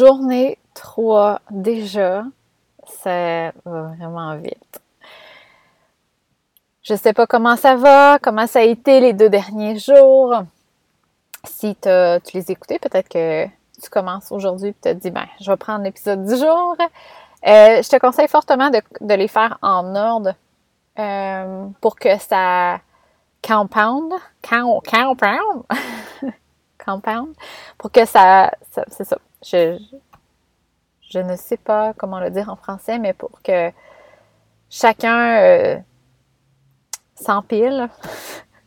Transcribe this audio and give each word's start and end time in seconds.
Journée 0.00 0.56
3 0.72 1.42
déjà. 1.50 2.24
Ça 2.86 3.52
va 3.66 3.82
vraiment 3.98 4.34
vite. 4.36 4.80
Je 6.82 6.94
sais 6.94 7.12
pas 7.12 7.26
comment 7.26 7.56
ça 7.56 7.76
va, 7.76 8.18
comment 8.18 8.46
ça 8.46 8.60
a 8.60 8.62
été 8.62 9.00
les 9.00 9.12
deux 9.12 9.28
derniers 9.28 9.78
jours. 9.78 10.42
Si 11.44 11.76
tu 11.76 11.88
les 12.32 12.50
écoutais, 12.50 12.78
peut-être 12.78 13.10
que 13.10 13.44
tu 13.44 13.90
commences 13.90 14.32
aujourd'hui 14.32 14.70
et 14.70 14.72
tu 14.72 14.80
te 14.80 14.92
dis, 14.94 15.10
ben, 15.10 15.26
je 15.38 15.50
vais 15.50 15.58
prendre 15.58 15.84
l'épisode 15.84 16.24
du 16.24 16.34
jour. 16.34 16.76
Euh, 16.80 17.82
je 17.82 17.88
te 17.90 17.98
conseille 17.98 18.28
fortement 18.28 18.70
de, 18.70 19.14
les 19.14 19.28
faire 19.28 19.58
en 19.60 19.94
ordre 19.94 20.32
euh, 20.98 21.66
pour 21.82 21.96
que 21.96 22.18
ça 22.18 22.80
compound, 23.46 24.14
compound, 24.48 25.62
compound, 26.86 27.34
pour 27.76 27.92
que 27.92 28.06
ça, 28.06 28.50
c'est 28.88 29.04
ça. 29.04 29.18
Je, 29.42 29.78
ne 31.14 31.36
sais 31.36 31.56
pas 31.56 31.92
comment 31.94 32.20
le 32.20 32.30
dire 32.30 32.48
en 32.48 32.56
français, 32.56 32.98
mais 32.98 33.12
pour 33.12 33.40
que 33.42 33.70
chacun 34.68 35.38
euh, 35.42 35.76
s'empile. 37.14 37.88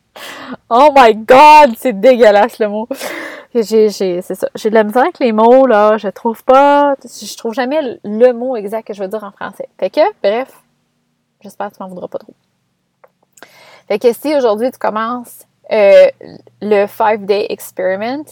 oh 0.70 0.90
my 0.94 1.14
god, 1.14 1.74
c'est 1.76 1.98
dégueulasse 1.98 2.58
le 2.58 2.68
mot. 2.68 2.88
J'ai, 3.54 4.20
ça. 4.20 4.48
J'ai 4.56 4.68
de 4.68 4.74
la 4.74 4.82
misère 4.82 5.02
avec 5.02 5.20
les 5.20 5.30
mots, 5.30 5.66
là. 5.66 5.96
Je 5.96 6.08
trouve 6.08 6.42
pas, 6.42 6.96
je 7.04 7.36
trouve 7.36 7.54
jamais 7.54 8.00
le 8.02 8.32
mot 8.32 8.56
exact 8.56 8.84
que 8.84 8.94
je 8.94 9.00
veux 9.00 9.08
dire 9.08 9.22
en 9.22 9.30
français. 9.30 9.68
Fait 9.78 9.90
que, 9.90 10.00
bref, 10.22 10.52
j'espère 11.40 11.70
que 11.70 11.76
tu 11.76 11.82
m'en 11.82 11.88
voudras 11.88 12.08
pas 12.08 12.18
trop. 12.18 12.34
Fait 13.86 14.00
que 14.00 14.12
si 14.12 14.34
aujourd'hui 14.34 14.72
tu 14.72 14.78
commences 14.78 15.46
euh, 15.70 16.06
le 16.62 16.86
5-day 16.86 17.46
experiment, 17.50 18.24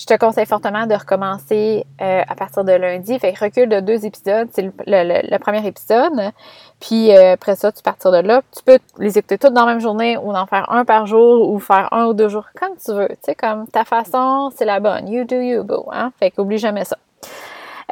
je 0.00 0.06
te 0.06 0.16
conseille 0.16 0.46
fortement 0.46 0.86
de 0.86 0.94
recommencer 0.94 1.84
euh, 2.00 2.22
à 2.26 2.34
partir 2.34 2.64
de 2.64 2.72
lundi. 2.72 3.18
Fait 3.18 3.34
que 3.34 3.44
recule 3.44 3.68
de 3.68 3.80
deux 3.80 4.06
épisodes, 4.06 4.48
c'est 4.50 4.62
le, 4.86 5.38
premier 5.38 5.66
épisode. 5.66 6.32
Puis 6.80 7.14
euh, 7.14 7.34
après 7.34 7.54
ça, 7.54 7.70
tu 7.70 7.82
partir 7.82 8.10
de 8.10 8.16
là. 8.16 8.40
Tu 8.56 8.62
peux 8.62 8.78
les 8.98 9.18
écouter 9.18 9.36
toutes 9.36 9.52
dans 9.52 9.66
la 9.66 9.72
même 9.72 9.80
journée 9.80 10.16
ou 10.16 10.32
en 10.32 10.46
faire 10.46 10.72
un 10.72 10.86
par 10.86 11.04
jour 11.04 11.50
ou 11.50 11.58
faire 11.58 11.92
un 11.92 12.06
ou 12.06 12.14
deux 12.14 12.30
jours 12.30 12.46
comme 12.58 12.76
tu 12.82 12.92
veux. 12.92 13.08
Tu 13.08 13.16
sais, 13.24 13.34
comme 13.34 13.68
ta 13.68 13.84
façon, 13.84 14.50
c'est 14.56 14.64
la 14.64 14.80
bonne. 14.80 15.06
You 15.06 15.24
do 15.24 15.36
you, 15.36 15.64
go. 15.64 15.90
Hein? 15.92 16.12
Fait 16.18 16.30
qu'oublie 16.30 16.56
jamais 16.56 16.86
ça. 16.86 16.96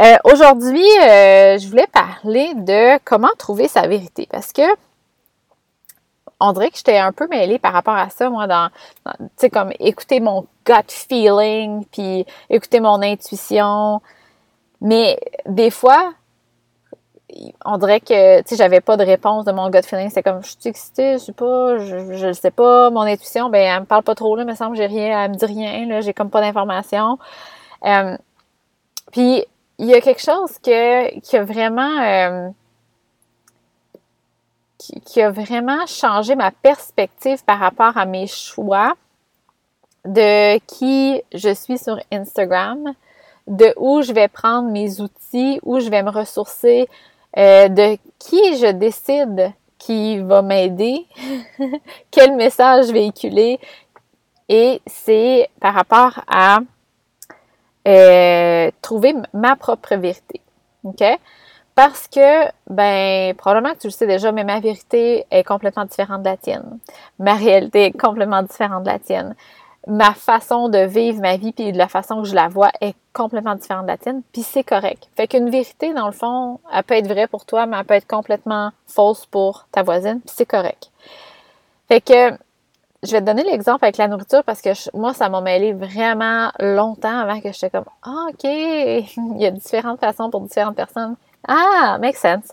Euh, 0.01 0.17
aujourd'hui, 0.25 0.87
je 1.03 1.69
voulais 1.69 1.89
parler 1.93 2.55
de 2.55 2.99
comment 3.05 3.29
trouver 3.37 3.69
sa 3.69 3.87
vérité 3.87 4.27
parce 4.31 4.55
que 4.55 4.63
on 6.41 6.53
dirait 6.53 6.71
que 6.71 6.77
j'étais 6.77 6.99
un 6.99 7.13
peu 7.13 7.27
mêlée 7.29 7.59
par 7.59 7.73
rapport 7.73 7.97
à 7.97 8.11
ça, 8.11 8.31
moi, 8.31 8.47
dans, 8.47 8.71
tu 9.07 9.27
sais, 9.37 9.51
comme 9.51 9.73
écouter 9.81 10.21
mon 10.21 10.47
gut 10.65 10.75
feeling, 10.89 11.85
puis 11.87 12.25
écouter 12.49 12.81
mon 12.81 13.03
intuition. 13.03 14.01
Mais 14.81 15.19
des 15.47 15.71
fois, 15.71 16.13
on 17.65 17.77
dirait 17.79 18.01
que, 18.01 18.41
tu 18.43 18.51
sais, 18.51 18.57
j'avais 18.57 18.81
pas 18.81 18.97
de 18.97 19.05
réponse 19.05 19.45
de 19.45 19.53
mon 19.53 19.69
gut 19.71 19.83
feeling. 19.83 20.11
C'est 20.11 20.23
comme, 20.23 20.43
je 20.43 20.51
suis 20.51 20.69
excitée, 20.69 21.15
je 21.15 21.25
sais 21.25 21.33
pas, 21.33 21.79
je, 21.79 22.33
sais 22.33 22.51
pas. 22.53 22.91
Mon 22.91 23.03
intuition, 23.03 23.51
ben, 23.51 23.61
elle 23.61 23.81
me 23.81 23.87
parle 23.87 24.05
pas 24.05 24.15
trop, 24.15 24.37
là, 24.37 24.45
me 24.45 24.55
semble, 24.55 24.77
j'ai 24.77 24.87
rien, 24.87 25.25
elle 25.25 25.31
me 25.33 25.37
dit 25.37 25.47
rien, 25.47 25.87
là, 25.87 26.01
j'ai 26.01 26.15
comme 26.15 26.31
pas 26.31 26.41
d'informations. 26.41 27.19
Euh, 27.85 28.17
puis, 29.13 29.45
il 29.79 29.87
y 29.87 29.95
a 29.95 30.01
quelque 30.01 30.23
chose 30.23 30.59
que, 30.59 31.19
qui 31.21 31.39
vraiment... 31.39 32.01
Euh, 32.01 32.51
qui, 34.79 35.21
a 35.21 35.31
vraiment 35.31 35.87
changé 35.87 36.35
ma 36.37 36.51
perspective 36.51 37.45
par 37.45 37.59
rapport 37.59 37.97
à 37.97 38.07
mes 38.07 38.27
choix 38.27 38.95
de 40.05 40.59
qui 40.59 41.21
je 41.35 41.53
suis 41.53 41.79
sur 41.79 41.99
Instagram, 42.13 42.95
de 43.47 43.75
où 43.77 44.03
je 44.03 44.13
vais 44.13 44.29
prendre 44.29 44.71
mes 44.71 45.01
outils, 45.01 45.59
où 45.65 45.81
je 45.81 45.91
vais 45.91 46.03
me 46.03 46.11
ressourcer, 46.11 46.89
euh, 47.37 47.69
de 47.69 47.99
qui 48.19 48.57
je 48.57 48.71
décide 48.73 49.53
qui 49.79 50.19
va 50.19 50.43
m'aider, 50.43 51.07
quel 52.11 52.35
message 52.37 52.87
véhiculer. 52.87 53.59
Et 54.49 54.81
c'est 54.87 55.49
par 55.61 55.75
rapport 55.75 56.21
à 56.27 56.59
euh, 57.87 58.71
trouver 58.83 59.15
ma 59.33 59.57
propre 59.57 59.95
vérité. 59.97 60.41
OK? 60.85 61.03
Parce 61.79 62.09
que, 62.09 62.51
ben, 62.69 63.37
probablement 63.37 63.73
que 63.73 63.79
tu 63.79 63.87
le 63.87 63.93
sais 63.93 64.09
déjà, 64.09 64.33
mais 64.33 64.43
ma 64.43 64.59
vérité 64.59 65.27
est 65.31 65.45
complètement 65.45 65.85
différente 65.85 66.25
de 66.25 66.29
la 66.29 66.37
tienne. 66.37 66.81
Ma 67.21 67.35
réalité 67.35 67.85
est 67.85 67.93
complètement 67.93 68.43
différente 68.43 68.83
de 68.83 68.89
la 68.89 68.99
tienne. 68.99 69.37
Ma 69.87 70.13
façon 70.13 70.69
de 70.71 70.79
vivre 70.79 71.21
ma 71.21 71.37
vie 71.37 71.53
puis 71.53 71.71
de 71.71 71.79
la 71.79 71.87
façon 71.87 72.23
que 72.23 72.27
je 72.27 72.35
la 72.35 72.49
vois 72.49 72.73
est 72.81 72.97
complètement 73.13 73.55
différente 73.55 73.85
de 73.85 73.93
la 73.93 73.97
tienne, 73.97 74.23
puis 74.33 74.43
c'est 74.43 74.65
correct. 74.65 75.09
Fait 75.15 75.29
qu'une 75.29 75.51
vérité, 75.51 75.95
dans 75.95 76.07
le 76.07 76.13
fond, 76.13 76.59
elle 76.75 76.83
peut 76.83 76.95
être 76.95 77.07
vraie 77.07 77.29
pour 77.29 77.45
toi, 77.45 77.67
mais 77.67 77.77
elle 77.79 77.85
peut 77.85 77.95
être 77.95 78.09
complètement 78.09 78.73
fausse 78.89 79.25
pour 79.27 79.69
ta 79.71 79.85
voisine, 79.85 80.19
puis 80.19 80.35
c'est 80.37 80.47
correct. 80.47 80.91
Fait 81.87 82.01
que 82.01 82.33
je 83.05 83.13
vais 83.13 83.21
te 83.21 83.27
donner 83.27 83.45
l'exemple 83.45 83.85
avec 83.85 83.99
la 83.99 84.09
nourriture 84.09 84.43
parce 84.43 84.63
que 84.63 84.71
moi, 84.95 85.15
ça 85.15 85.29
m'a 85.29 85.41
mêlé 85.41 85.75
vraiment 85.75 86.51
longtemps 86.59 87.21
avant 87.21 87.41
que 87.41 87.53
j'étais 87.53 87.71
comme 87.71 87.85
Ah, 88.03 88.27
OK, 88.31 88.43
il 88.43 89.37
y 89.39 89.47
a 89.47 89.53
différentes 89.53 90.01
façons 90.01 90.29
pour 90.29 90.41
différentes 90.41 90.75
personnes. 90.75 91.15
Ah, 91.47 91.99
makes 92.01 92.19
sense. 92.19 92.53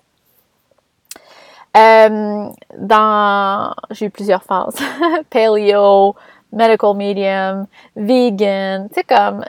Euh, 1.75 2.49
dans, 2.77 3.73
j'ai 3.91 4.05
eu 4.05 4.09
plusieurs 4.09 4.43
phases. 4.43 4.75
Paleo, 5.29 6.15
medical 6.51 6.93
medium, 6.95 7.67
vegan, 7.95 8.87
tu 8.89 8.95
sais, 8.95 9.03
comme, 9.03 9.43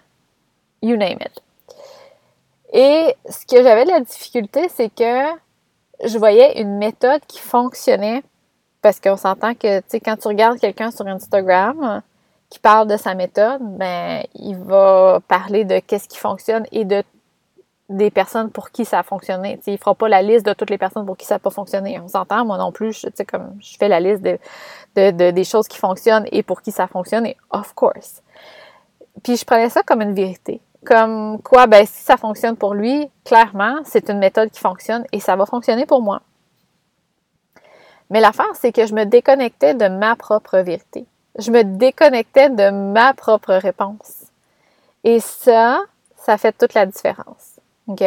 you 0.83 0.97
name 0.97 1.19
it. 1.21 1.41
Et 2.73 3.15
ce 3.29 3.47
que 3.47 3.63
j'avais 3.63 3.85
de 3.85 3.91
la 3.91 4.01
difficulté, 4.01 4.69
c'est 4.69 4.93
que 4.93 5.23
je 6.05 6.19
voyais 6.19 6.61
une 6.61 6.79
méthode 6.79 7.21
qui 7.27 7.39
fonctionnait 7.39 8.23
parce 8.83 9.01
qu'on 9.01 9.17
s'entend 9.17 9.55
que, 9.55 9.79
tu 9.81 9.85
sais, 9.89 10.01
quand 10.01 10.17
tu 10.17 10.29
regardes 10.29 10.59
quelqu'un 10.59 10.91
sur 10.91 11.07
Instagram 11.07 12.03
qui 12.51 12.59
parle 12.59 12.87
de 12.87 12.97
sa 12.97 13.15
méthode, 13.15 13.61
ben, 13.61 14.23
il 14.35 14.57
va 14.57 15.21
parler 15.27 15.65
de 15.65 15.79
qu'est-ce 15.79 16.09
qui 16.09 16.19
fonctionne 16.19 16.67
et 16.73 16.85
de 16.85 17.03
des 17.89 18.11
personnes 18.11 18.51
pour 18.51 18.71
qui 18.71 18.85
ça 18.85 18.99
a 18.99 19.03
fonctionné. 19.03 19.59
T'sais, 19.59 19.73
il 19.73 19.79
fera 19.79 19.95
pas 19.95 20.09
la 20.09 20.23
liste 20.23 20.45
de 20.45 20.53
toutes 20.53 20.71
les 20.71 20.79
personnes 20.79 21.07
pour 21.07 21.17
qui 21.17 21.25
ça 21.25 21.37
n'a 21.37 21.39
pas 21.39 21.51
fonctionné. 21.51 22.01
On 22.01 22.09
s'entend, 22.09 22.45
moi 22.45 22.59
non 22.59 22.73
plus, 22.73 22.93
je, 22.93 23.23
comme 23.25 23.57
je 23.61 23.77
fais 23.77 23.89
la 23.89 24.01
liste 24.01 24.23
de, 24.23 24.39
de, 24.97 25.31
des 25.31 25.45
choses 25.45 25.69
qui 25.69 25.79
fonctionnent 25.79 26.27
et 26.33 26.43
pour 26.43 26.63
qui 26.63 26.73
ça 26.73 26.87
fonctionne, 26.89 27.27
et 27.27 27.37
of 27.51 27.75
course. 27.75 28.23
Puis 29.23 29.37
je 29.37 29.45
prenais 29.45 29.71
ça 29.71 29.83
comme 29.83 30.03
une 30.03 30.15
vérité. 30.15 30.61
Comme 30.85 31.41
quoi, 31.43 31.67
ben 31.67 31.87
si 31.87 32.03
ça 32.03 32.17
fonctionne 32.17 32.57
pour 32.57 32.75
lui, 32.75 33.09
clairement, 33.25 33.79
c'est 33.85 34.09
une 34.11 34.19
méthode 34.19 34.51
qui 34.51 34.61
fonctionne 34.61 35.05
et 35.13 35.21
ça 35.21 35.37
va 35.37 35.47
fonctionner 35.47 35.87
pour 35.87 36.03
moi. 36.03 36.23
Mais 38.11 38.21
l'affaire, 38.21 38.55
c'est 38.55 38.73
que 38.73 38.87
je 38.87 38.95
me 38.95 39.05
déconnectais 39.05 39.75
de 39.75 39.89
ma 39.89 40.15
propre 40.15 40.59
vérité. 40.59 41.07
Je 41.39 41.51
me 41.51 41.65
déconnectais 41.65 42.51
de 42.51 42.71
ma 42.71 43.15
propre 43.15 43.55
réponse. 43.55 44.27
Et 45.03 45.21
ça, 45.21 45.81
ça 46.17 46.39
fait 46.39 46.57
toute 46.57 46.75
la 46.75 46.87
différence. 46.87 47.56
OK? 47.89 48.05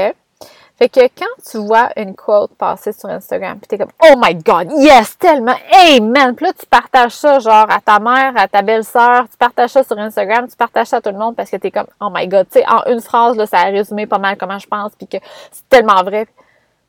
Fait 0.80 0.88
que 0.88 1.02
quand 1.10 1.44
tu 1.46 1.58
vois 1.58 1.90
une 1.98 2.16
quote 2.16 2.56
passer 2.56 2.94
sur 2.94 3.10
Instagram, 3.10 3.60
puis 3.60 3.68
t'es 3.68 3.78
comme 3.78 3.92
Oh 4.02 4.14
my 4.18 4.34
God, 4.34 4.72
yes, 4.78 5.18
tellement, 5.18 5.56
hey 5.70 6.00
man, 6.00 6.34
puis 6.34 6.46
là 6.46 6.54
tu 6.58 6.66
partages 6.66 7.16
ça 7.18 7.38
genre 7.40 7.70
à 7.70 7.82
ta 7.82 8.00
mère, 8.00 8.32
à 8.38 8.48
ta 8.48 8.62
belle-sœur, 8.62 9.28
tu 9.30 9.36
partages 9.36 9.72
ça 9.72 9.84
sur 9.84 10.00
Instagram, 10.00 10.48
tu 10.48 10.56
partages 10.56 10.88
ça 10.88 10.98
à 10.98 11.02
tout 11.02 11.10
le 11.10 11.18
monde 11.18 11.36
parce 11.36 11.50
que 11.50 11.58
t'es 11.58 11.70
comme 11.70 11.88
Oh 12.00 12.08
my 12.10 12.26
God, 12.30 12.48
tu 12.50 12.60
sais, 12.60 12.66
en 12.66 12.86
une 12.90 13.02
phrase 13.02 13.36
là, 13.36 13.46
ça 13.46 13.58
a 13.58 13.66
résumé 13.66 14.08
pas 14.08 14.20
mal 14.20 14.38
comment 14.38 14.58
je 14.58 14.68
pense, 14.68 14.94
puis 14.96 15.08
que 15.08 15.18
c'est 15.52 15.68
tellement 15.68 16.02
vrai. 16.02 16.30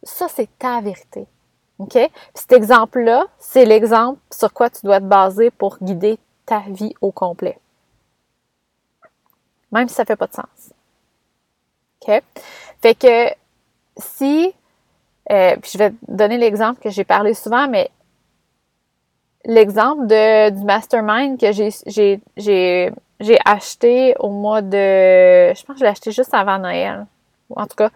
Ça 0.04 0.28
c'est 0.28 0.48
ta 0.56 0.80
vérité, 0.80 1.26
ok? 1.80 1.98
Cet 2.32 2.52
exemple-là, 2.52 3.26
c'est 3.40 3.64
l'exemple 3.64 4.20
sur 4.30 4.52
quoi 4.52 4.70
tu 4.70 4.86
dois 4.86 5.00
te 5.00 5.04
baser 5.06 5.50
pour 5.50 5.78
guider 5.82 6.16
ta 6.46 6.60
vie 6.68 6.94
au 7.00 7.10
complet, 7.10 7.58
même 9.72 9.88
si 9.88 9.96
ça 9.96 10.04
fait 10.04 10.14
pas 10.14 10.28
de 10.28 10.34
sens. 10.34 10.70
OK? 12.02 12.22
Fait 12.82 12.94
que 12.94 13.28
si, 13.96 14.54
euh, 15.30 15.56
puis 15.60 15.70
je 15.72 15.78
vais 15.78 15.92
donner 16.08 16.38
l'exemple 16.38 16.80
que 16.80 16.90
j'ai 16.90 17.04
parlé 17.04 17.34
souvent, 17.34 17.68
mais 17.68 17.90
l'exemple 19.44 20.06
de, 20.06 20.50
du 20.50 20.64
mastermind 20.64 21.38
que 21.38 21.52
j'ai, 21.52 21.70
j'ai, 22.36 23.38
acheté 23.44 24.14
au 24.18 24.30
mois 24.30 24.62
de, 24.62 25.52
je 25.54 25.64
pense 25.64 25.74
que 25.74 25.80
je 25.80 25.84
l'ai 25.84 25.90
acheté 25.90 26.10
juste 26.10 26.34
avant 26.34 26.58
Noël, 26.58 27.06
ou 27.48 27.60
en 27.60 27.66
tout 27.66 27.76
cas, 27.76 27.90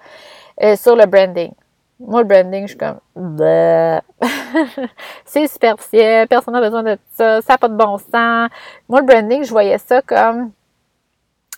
euh, 0.62 0.76
sur 0.76 0.96
le 0.96 1.06
branding. 1.06 1.52
Moi, 2.00 2.22
le 2.22 2.26
branding, 2.26 2.62
je 2.62 2.74
suis 2.74 2.78
comme, 2.78 3.00
c'est 5.24 5.46
superficiel, 5.46 6.28
personne 6.28 6.54
n'a 6.54 6.60
besoin 6.60 6.82
de 6.82 6.98
ça, 7.14 7.40
ça 7.40 7.54
n'a 7.54 7.58
pas 7.58 7.68
de 7.68 7.76
bon 7.76 7.98
sens. 7.98 8.50
Moi, 8.88 9.00
le 9.00 9.06
branding, 9.06 9.44
je 9.44 9.50
voyais 9.50 9.78
ça 9.78 10.02
comme, 10.02 10.50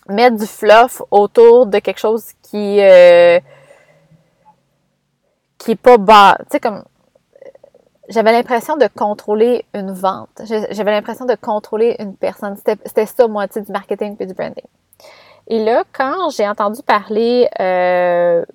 mettre 0.09 0.37
du 0.37 0.45
fluff 0.45 1.01
autour 1.11 1.67
de 1.67 1.79
quelque 1.79 1.99
chose 1.99 2.25
qui 2.43 2.79
euh, 2.81 3.39
qui 5.57 5.71
est 5.71 5.75
pas 5.75 5.97
bas. 5.97 6.37
Tu 6.39 6.45
sais, 6.51 6.59
comme 6.59 6.83
j'avais 8.09 8.31
l'impression 8.31 8.77
de 8.77 8.87
contrôler 8.87 9.65
une 9.73 9.91
vente. 9.91 10.41
J'avais 10.45 10.91
l'impression 10.91 11.25
de 11.25 11.35
contrôler 11.35 11.95
une 11.99 12.15
personne. 12.15 12.55
C'était 12.55 13.05
ça, 13.05 13.27
moi, 13.27 13.47
tu 13.47 13.61
du 13.61 13.71
marketing 13.71 14.15
puis 14.15 14.25
du 14.25 14.33
branding. 14.33 14.63
Et 15.47 15.63
là, 15.63 15.83
quand 15.93 16.29
j'ai 16.29 16.47
entendu 16.47 16.81
parler 16.83 17.49
euh, 17.59 18.45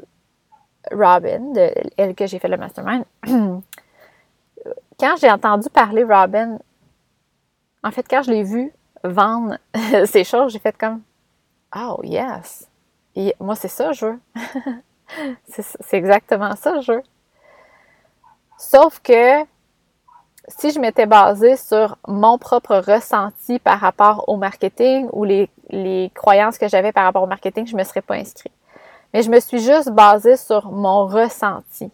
Robin, 0.91 1.53
elle 1.97 2.15
que 2.15 2.27
j'ai 2.27 2.39
fait 2.39 2.49
le 2.49 2.57
mastermind, 2.57 3.05
quand 4.99 5.17
j'ai 5.21 5.31
entendu 5.31 5.69
parler 5.71 6.05
Robin, 6.05 6.59
en 7.83 7.91
fait, 7.91 8.07
quand 8.09 8.23
je 8.23 8.31
l'ai 8.31 8.45
vu 8.45 8.73
vendre 9.05 9.59
ces 10.07 10.25
choses, 10.25 10.53
j'ai 10.53 10.59
fait 10.59 10.77
comme 10.77 11.03
Oh 11.75 12.01
yes! 12.03 12.69
Et 13.15 13.35
moi, 13.41 13.55
c'est 13.55 13.69
ça, 13.69 13.93
je 13.93 14.07
veux. 14.07 14.21
c'est 15.49 15.97
exactement 15.97 16.55
ça, 16.57 16.81
je 16.81 16.93
veux. 16.93 17.03
Sauf 18.59 19.01
que 19.01 19.45
si 20.49 20.71
je 20.71 20.79
m'étais 20.79 21.07
basée 21.07 21.57
sur 21.57 21.97
mon 22.07 22.39
propre 22.39 22.77
ressenti 22.77 23.59
par 23.59 23.79
rapport 23.81 24.29
au 24.29 24.37
marketing 24.37 25.09
ou 25.13 25.25
les, 25.25 25.49
croyances 26.15 26.59
que 26.59 26.69
j'avais 26.69 26.93
par 26.93 27.05
rapport 27.05 27.23
au 27.23 27.27
marketing, 27.27 27.67
je 27.67 27.73
ne 27.75 27.79
me 27.79 27.85
serais 27.85 28.03
pas 28.03 28.15
inscrite. 28.15 28.53
Mais 29.13 29.23
je 29.23 29.31
me 29.31 29.41
suis 29.41 29.59
juste 29.59 29.91
basée 29.91 30.37
sur 30.37 30.71
mon 30.71 31.07
ressenti. 31.07 31.91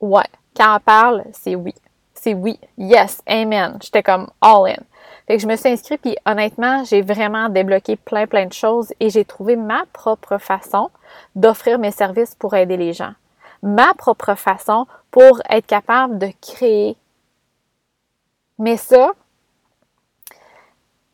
Ouais. 0.00 0.26
Quand 0.56 0.76
on 0.76 0.80
parle, 0.80 1.24
c'est 1.32 1.54
oui. 1.54 1.74
C'est 2.14 2.34
oui. 2.34 2.58
Yes. 2.78 3.22
Amen. 3.26 3.78
J'étais 3.82 4.02
comme 4.02 4.28
all 4.40 4.70
in. 4.70 4.82
Fait 5.26 5.36
que 5.36 5.42
je 5.42 5.48
me 5.48 5.56
suis 5.56 5.68
inscrite, 5.68 6.00
puis 6.00 6.16
honnêtement, 6.24 6.84
j'ai 6.84 7.02
vraiment 7.02 7.48
débloqué 7.48 7.96
plein, 7.96 8.26
plein 8.26 8.46
de 8.46 8.52
choses 8.52 8.92
et 9.00 9.10
j'ai 9.10 9.24
trouvé 9.24 9.56
ma 9.56 9.84
propre 9.92 10.38
façon 10.38 10.90
d'offrir 11.34 11.78
mes 11.78 11.90
services 11.90 12.34
pour 12.34 12.54
aider 12.54 12.76
les 12.76 12.92
gens. 12.92 13.12
Ma 13.62 13.92
propre 13.94 14.34
façon 14.34 14.86
pour 15.10 15.40
être 15.48 15.66
capable 15.66 16.18
de 16.18 16.28
créer 16.40 16.96
mais 18.58 18.76
ça, 18.76 19.12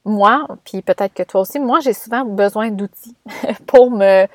moi, 0.05 0.47
puis 0.65 0.83
peut-être 0.83 1.15
que 1.15 1.23
toi 1.23 1.43
aussi, 1.43 1.59
moi, 1.59 1.81
j'ai 1.81 1.93
souvent 1.93 2.25
besoin 2.25 2.71
d'outils 2.71 3.17
pour 3.67 3.91
me 3.91 4.27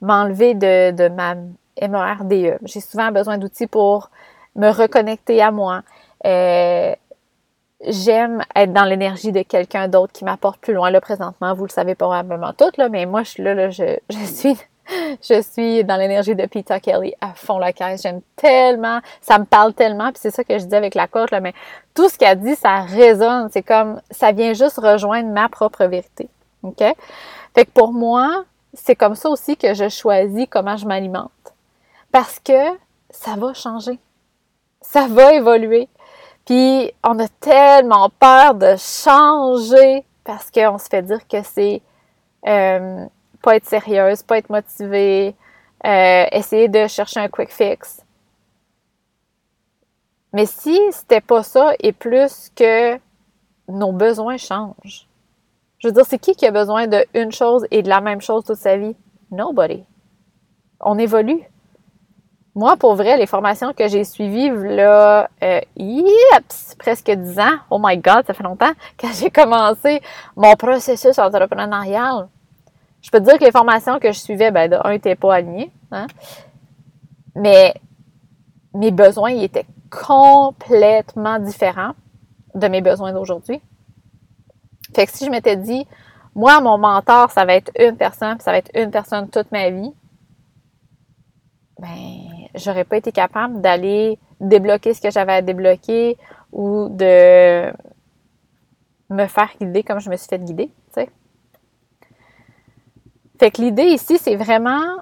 m'enlever 0.00 0.54
de, 0.54 0.92
de 0.92 1.08
ma 1.08 1.34
MRDE. 1.34 2.58
J'ai 2.62 2.80
souvent 2.80 3.10
besoin 3.10 3.36
d'outils 3.36 3.66
pour 3.66 4.10
me 4.54 4.70
reconnecter 4.70 5.42
à 5.42 5.50
moi. 5.50 5.82
Euh, 6.24 6.94
j'aime 7.86 8.42
être 8.56 8.72
dans 8.72 8.84
l'énergie 8.84 9.32
de 9.32 9.42
quelqu'un 9.42 9.88
d'autre 9.88 10.12
qui 10.12 10.24
m'apporte 10.24 10.60
plus 10.60 10.74
loin. 10.74 10.90
Là, 10.90 11.00
présentement, 11.00 11.54
vous 11.54 11.64
le 11.64 11.70
savez 11.70 11.94
probablement 11.94 12.52
toutes, 12.52 12.76
là, 12.76 12.88
mais 12.88 13.06
moi, 13.06 13.22
je 13.22 13.30
suis 13.30 13.42
là, 13.42 13.54
là 13.54 13.70
je, 13.70 13.98
je 14.10 14.24
suis 14.24 14.58
je 15.22 15.42
suis 15.42 15.84
dans 15.84 15.96
l'énergie 15.96 16.34
de 16.34 16.46
Peter 16.46 16.80
Kelly 16.80 17.14
à 17.20 17.32
fond 17.34 17.58
la 17.58 17.72
caisse. 17.72 18.02
J'aime 18.02 18.20
tellement, 18.36 19.00
ça 19.20 19.38
me 19.38 19.44
parle 19.44 19.74
tellement, 19.74 20.10
puis 20.10 20.20
c'est 20.20 20.30
ça 20.30 20.44
que 20.44 20.58
je 20.58 20.64
dis 20.64 20.74
avec 20.74 20.94
la 20.94 21.06
côte, 21.06 21.30
là, 21.30 21.40
mais 21.40 21.54
tout 21.94 22.08
ce 22.08 22.18
qu'elle 22.18 22.40
dit, 22.40 22.56
ça 22.56 22.80
résonne. 22.80 23.48
C'est 23.52 23.62
comme, 23.62 24.00
ça 24.10 24.32
vient 24.32 24.52
juste 24.52 24.78
rejoindre 24.78 25.30
ma 25.30 25.48
propre 25.48 25.84
vérité. 25.84 26.28
OK? 26.62 26.78
Fait 26.78 27.64
que 27.64 27.70
pour 27.70 27.92
moi, 27.92 28.44
c'est 28.74 28.96
comme 28.96 29.14
ça 29.14 29.28
aussi 29.28 29.56
que 29.56 29.74
je 29.74 29.88
choisis 29.88 30.46
comment 30.48 30.76
je 30.76 30.86
m'alimente. 30.86 31.30
Parce 32.12 32.38
que 32.38 32.76
ça 33.10 33.36
va 33.36 33.54
changer. 33.54 33.98
Ça 34.80 35.06
va 35.08 35.34
évoluer. 35.34 35.88
Puis 36.48 36.90
on 37.04 37.18
a 37.18 37.28
tellement 37.28 38.08
peur 38.08 38.54
de 38.54 38.74
changer 38.76 40.06
parce 40.24 40.50
qu'on 40.50 40.78
se 40.78 40.88
fait 40.88 41.02
dire 41.02 41.28
que 41.28 41.42
c'est 41.42 41.82
euh, 42.46 43.04
pas 43.42 43.56
être 43.56 43.66
sérieuse, 43.66 44.22
pas 44.22 44.38
être 44.38 44.48
motivée, 44.48 45.36
euh, 45.84 46.24
essayer 46.32 46.68
de 46.68 46.86
chercher 46.86 47.20
un 47.20 47.28
quick 47.28 47.52
fix. 47.52 48.02
Mais 50.32 50.46
si 50.46 50.80
c'était 50.90 51.20
pas 51.20 51.42
ça 51.42 51.72
et 51.80 51.92
plus 51.92 52.50
que 52.56 52.98
nos 53.68 53.92
besoins 53.92 54.38
changent. 54.38 55.06
Je 55.76 55.88
veux 55.88 55.92
dire, 55.92 56.06
c'est 56.06 56.18
qui 56.18 56.34
qui 56.34 56.46
a 56.46 56.50
besoin 56.50 56.86
d'une 56.86 57.30
chose 57.30 57.66
et 57.70 57.82
de 57.82 57.90
la 57.90 58.00
même 58.00 58.22
chose 58.22 58.44
toute 58.44 58.56
sa 58.56 58.78
vie? 58.78 58.96
Nobody. 59.30 59.84
On 60.80 60.96
évolue. 60.96 61.42
Moi, 62.58 62.76
pour 62.76 62.96
vrai, 62.96 63.16
les 63.16 63.28
formations 63.28 63.72
que 63.72 63.86
j'ai 63.86 64.02
suivies, 64.02 64.50
là, 64.50 65.30
euh, 65.44 65.60
presque 66.76 67.08
10 67.08 67.38
ans, 67.38 67.56
oh 67.70 67.78
my 67.80 67.96
god, 67.98 68.26
ça 68.26 68.34
fait 68.34 68.42
longtemps, 68.42 68.72
quand 68.98 69.12
j'ai 69.12 69.30
commencé 69.30 70.02
mon 70.34 70.56
processus 70.56 71.20
entrepreneurial, 71.20 72.26
je 73.00 73.10
peux 73.12 73.20
te 73.20 73.26
dire 73.26 73.38
que 73.38 73.44
les 73.44 73.52
formations 73.52 74.00
que 74.00 74.10
je 74.10 74.18
suivais, 74.18 74.50
ben, 74.50 74.68
de 74.68 74.76
un, 74.82 74.90
n'étaient 74.90 75.14
pas 75.14 75.36
alignées. 75.36 75.70
Hein? 75.92 76.08
Mais 77.36 77.74
mes 78.74 78.90
besoins, 78.90 79.30
ils 79.30 79.44
étaient 79.44 79.66
complètement 79.88 81.38
différents 81.38 81.92
de 82.56 82.66
mes 82.66 82.80
besoins 82.80 83.12
d'aujourd'hui. 83.12 83.60
Fait 84.96 85.06
que 85.06 85.12
si 85.12 85.26
je 85.26 85.30
m'étais 85.30 85.56
dit, 85.56 85.86
moi, 86.34 86.60
mon 86.60 86.76
mentor, 86.76 87.30
ça 87.30 87.44
va 87.44 87.54
être 87.54 87.70
une 87.78 87.96
personne, 87.96 88.40
ça 88.40 88.50
va 88.50 88.58
être 88.58 88.72
une 88.74 88.90
personne 88.90 89.30
toute 89.30 89.52
ma 89.52 89.70
vie, 89.70 89.94
ben, 91.78 92.27
j'aurais 92.58 92.84
pas 92.84 92.96
été 92.96 93.12
capable 93.12 93.60
d'aller 93.60 94.18
débloquer 94.40 94.94
ce 94.94 95.00
que 95.00 95.10
j'avais 95.10 95.32
à 95.32 95.42
débloquer 95.42 96.16
ou 96.52 96.88
de 96.90 97.72
me 99.10 99.26
faire 99.26 99.50
guider 99.60 99.82
comme 99.82 100.00
je 100.00 100.10
me 100.10 100.16
suis 100.16 100.28
fait 100.28 100.38
guider, 100.38 100.66
tu 100.66 100.72
sais. 100.92 101.10
Fait 103.38 103.50
que 103.50 103.62
l'idée 103.62 103.84
ici, 103.84 104.18
c'est 104.18 104.36
vraiment 104.36 104.98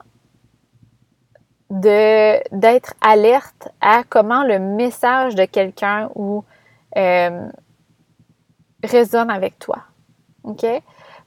de 1.70 2.38
d'être 2.56 2.94
alerte 3.00 3.68
à 3.80 4.02
comment 4.04 4.44
le 4.44 4.58
message 4.58 5.34
de 5.34 5.44
quelqu'un 5.46 6.10
ou 6.14 6.44
euh, 6.96 7.48
résonne 8.84 9.30
avec 9.30 9.58
toi. 9.58 9.78
OK? 10.44 10.64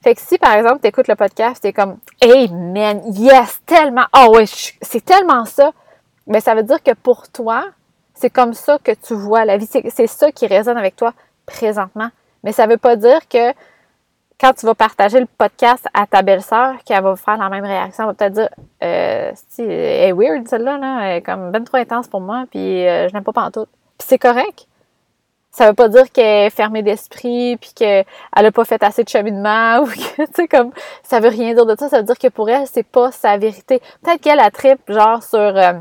Fait 0.02 0.16
que 0.16 0.22
si, 0.22 0.38
par 0.38 0.54
exemple, 0.54 0.80
tu 0.81 0.88
écoutes 0.88 1.10
le 1.10 1.16
podcast, 1.16 1.62
t'es 1.62 1.74
comme 1.74 1.98
Hey 2.22 2.48
man, 2.54 3.02
yes, 3.14 3.62
tellement, 3.66 4.06
oh 4.16 4.36
ouais, 4.36 4.46
c'est 4.48 5.04
tellement 5.04 5.46
ça. 5.46 5.74
Mais 6.30 6.36
ben, 6.36 6.42
ça 6.42 6.56
veut 6.56 6.64
dire 6.64 6.81
que 6.84 6.94
pour 6.94 7.28
toi, 7.30 7.66
c'est 8.14 8.30
comme 8.30 8.54
ça 8.54 8.78
que 8.84 8.92
tu 8.92 9.16
vois 9.16 9.46
la 9.46 9.58
vie. 9.58 9.68
C'est 9.68 10.08
ça 10.08 10.31
qui 10.31 10.45
résonne 10.45 10.78
avec 10.78 10.95
toi 10.95 11.14
présentement. 11.45 12.09
Mais 12.44 12.52
ça 12.52 12.68
veut 12.68 12.78
pas 12.78 12.95
dire 12.95 13.28
que 13.28 13.52
quand 14.40 14.54
tu 14.54 14.66
vas 14.66 14.76
partager 14.76 15.19
le 15.19 15.26
podcast 15.26 15.86
à 15.94 16.06
ta 16.06 16.21
belle-sœur, 16.21 16.76
qu'elle 16.86 17.04
va 17.04 17.16
faire 17.16 17.38
la 17.38 17.50
même 17.50 17.66
réaction, 17.66 18.04
elle 18.04 18.09
va 18.09 18.14
peut-être 18.14 18.33
dire 18.33 18.50
euh, 18.83 19.31
elle 19.57 19.69
est 19.69 20.14
weird 20.14 20.48
celle-là, 20.48 20.78
là, 20.78 21.00
elle 21.02 21.18
est 21.18 21.21
comme 21.21 21.52
ben 21.52 21.64
trop 21.64 21.78
intense 21.78 22.07
pour 22.07 22.21
moi, 22.21 22.45
puis 22.50 22.88
euh, 22.88 23.09
je 23.09 23.14
n'aime 23.14 23.24
pas 23.24 23.33
pantoute. 23.33 23.69
Puis 23.98 24.07
c'est 24.07 24.19
correct. 24.19 24.68
Ça 25.52 25.68
veut 25.68 25.74
pas 25.74 25.90
dire 25.90 26.12
qu'elle 26.12 26.45
est 26.45 26.50
fermée 26.52 26.83
d'esprit, 26.83 27.57
puis 27.57 27.71
qu'elle 27.76 28.06
a 28.31 28.52
pas 28.52 28.66
fait 28.66 28.81
assez 28.83 29.04
de 29.04 29.09
cheminement, 29.09 29.80
ou 29.81 29.88
que, 29.88 30.26
tu 30.26 30.33
sais, 30.33 30.48
comme, 30.48 30.71
ça 31.04 31.19
veut 31.19 31.30
rien 31.30 31.54
dire 31.56 31.66
de 31.66 31.76
ça. 31.78 31.90
Ça 31.90 31.98
veut 31.98 32.04
dire 32.04 32.18
que 32.18 32.28
pour 32.28 32.50
elle, 32.50 32.68
c'est 32.68 32.83
pas 32.83 33.12
sa 33.12 33.38
vérité. 33.38 33.81
Peut-être 34.04 34.21
qu'elle 34.21 34.40
a 34.40 34.52
trip, 34.52 34.80
genre, 34.88 35.24
sur... 35.24 35.40
Euh, 35.40 35.74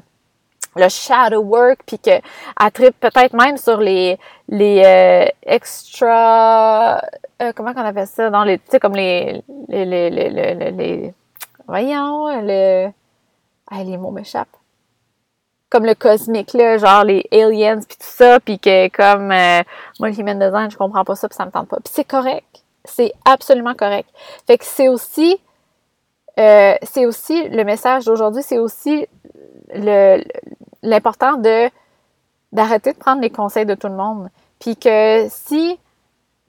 le 0.77 0.89
shadow 0.89 1.41
work, 1.43 1.81
puis 1.87 1.99
qu'elle 1.99 2.23
tripe 2.73 2.99
peut-être 3.01 3.35
même 3.35 3.57
sur 3.57 3.79
les, 3.79 4.19
les 4.49 4.83
euh, 4.85 5.27
extra... 5.43 7.01
Euh, 7.43 7.53
comment 7.55 7.75
qu'on 7.75 7.85
appelle 7.85 8.07
ça? 8.07 8.31
Dans 8.31 8.45
les, 8.45 8.59
tu 8.59 8.65
sais, 8.71 8.81
comme 8.81 8.95
les... 8.95 9.43
les, 9.69 9.85
les, 9.85 10.11
les, 10.11 10.71
les, 10.71 11.15
voyons, 11.67 12.29
le... 12.43 12.91
Les 13.73 13.97
mots 13.97 14.11
m'échappent. 14.11 14.49
Comme 15.71 15.85
le 15.85 15.95
cosmique, 15.95 16.55
là, 16.55 16.79
genre 16.79 17.05
les 17.05 17.27
aliens, 17.33 17.81
puis 17.81 17.97
tout 17.97 18.07
ça, 18.07 18.39
puis 18.41 18.59
que 18.59 18.89
comme... 18.89 19.33
Euh, 19.33 19.63
moi, 19.99 20.11
le 20.11 20.21
human 20.21 20.39
design, 20.39 20.71
je 20.71 20.77
comprends 20.77 21.05
pas 21.05 21.17
ça, 21.17 21.29
puis 21.29 21.37
ça 21.37 21.45
me 21.45 21.51
tente 21.51 21.69
pas. 21.69 21.77
Puis 21.77 21.93
c'est 21.93 22.05
correct. 22.05 22.63
C'est 22.85 23.13
absolument 23.25 23.75
correct. 23.75 24.09
Fait 24.47 24.59
que 24.59 24.65
c'est 24.65 24.89
aussi... 24.89 25.41
c'est 26.37 27.05
aussi 27.05 27.49
le 27.49 27.65
message 27.65 28.05
d'aujourd'hui, 28.05 28.43
c'est 28.45 28.59
aussi 28.59 29.09
le, 29.75 30.23
l'important 30.82 31.37
de 31.37 31.70
d'arrêter 32.52 32.92
de 32.92 32.99
prendre 32.99 33.20
les 33.20 33.30
conseils 33.30 33.66
de 33.66 33.75
tout 33.75 33.88
le 33.88 33.94
monde. 33.94 34.30
Puis 34.58 34.76
que 34.76 35.26
si 35.28 35.78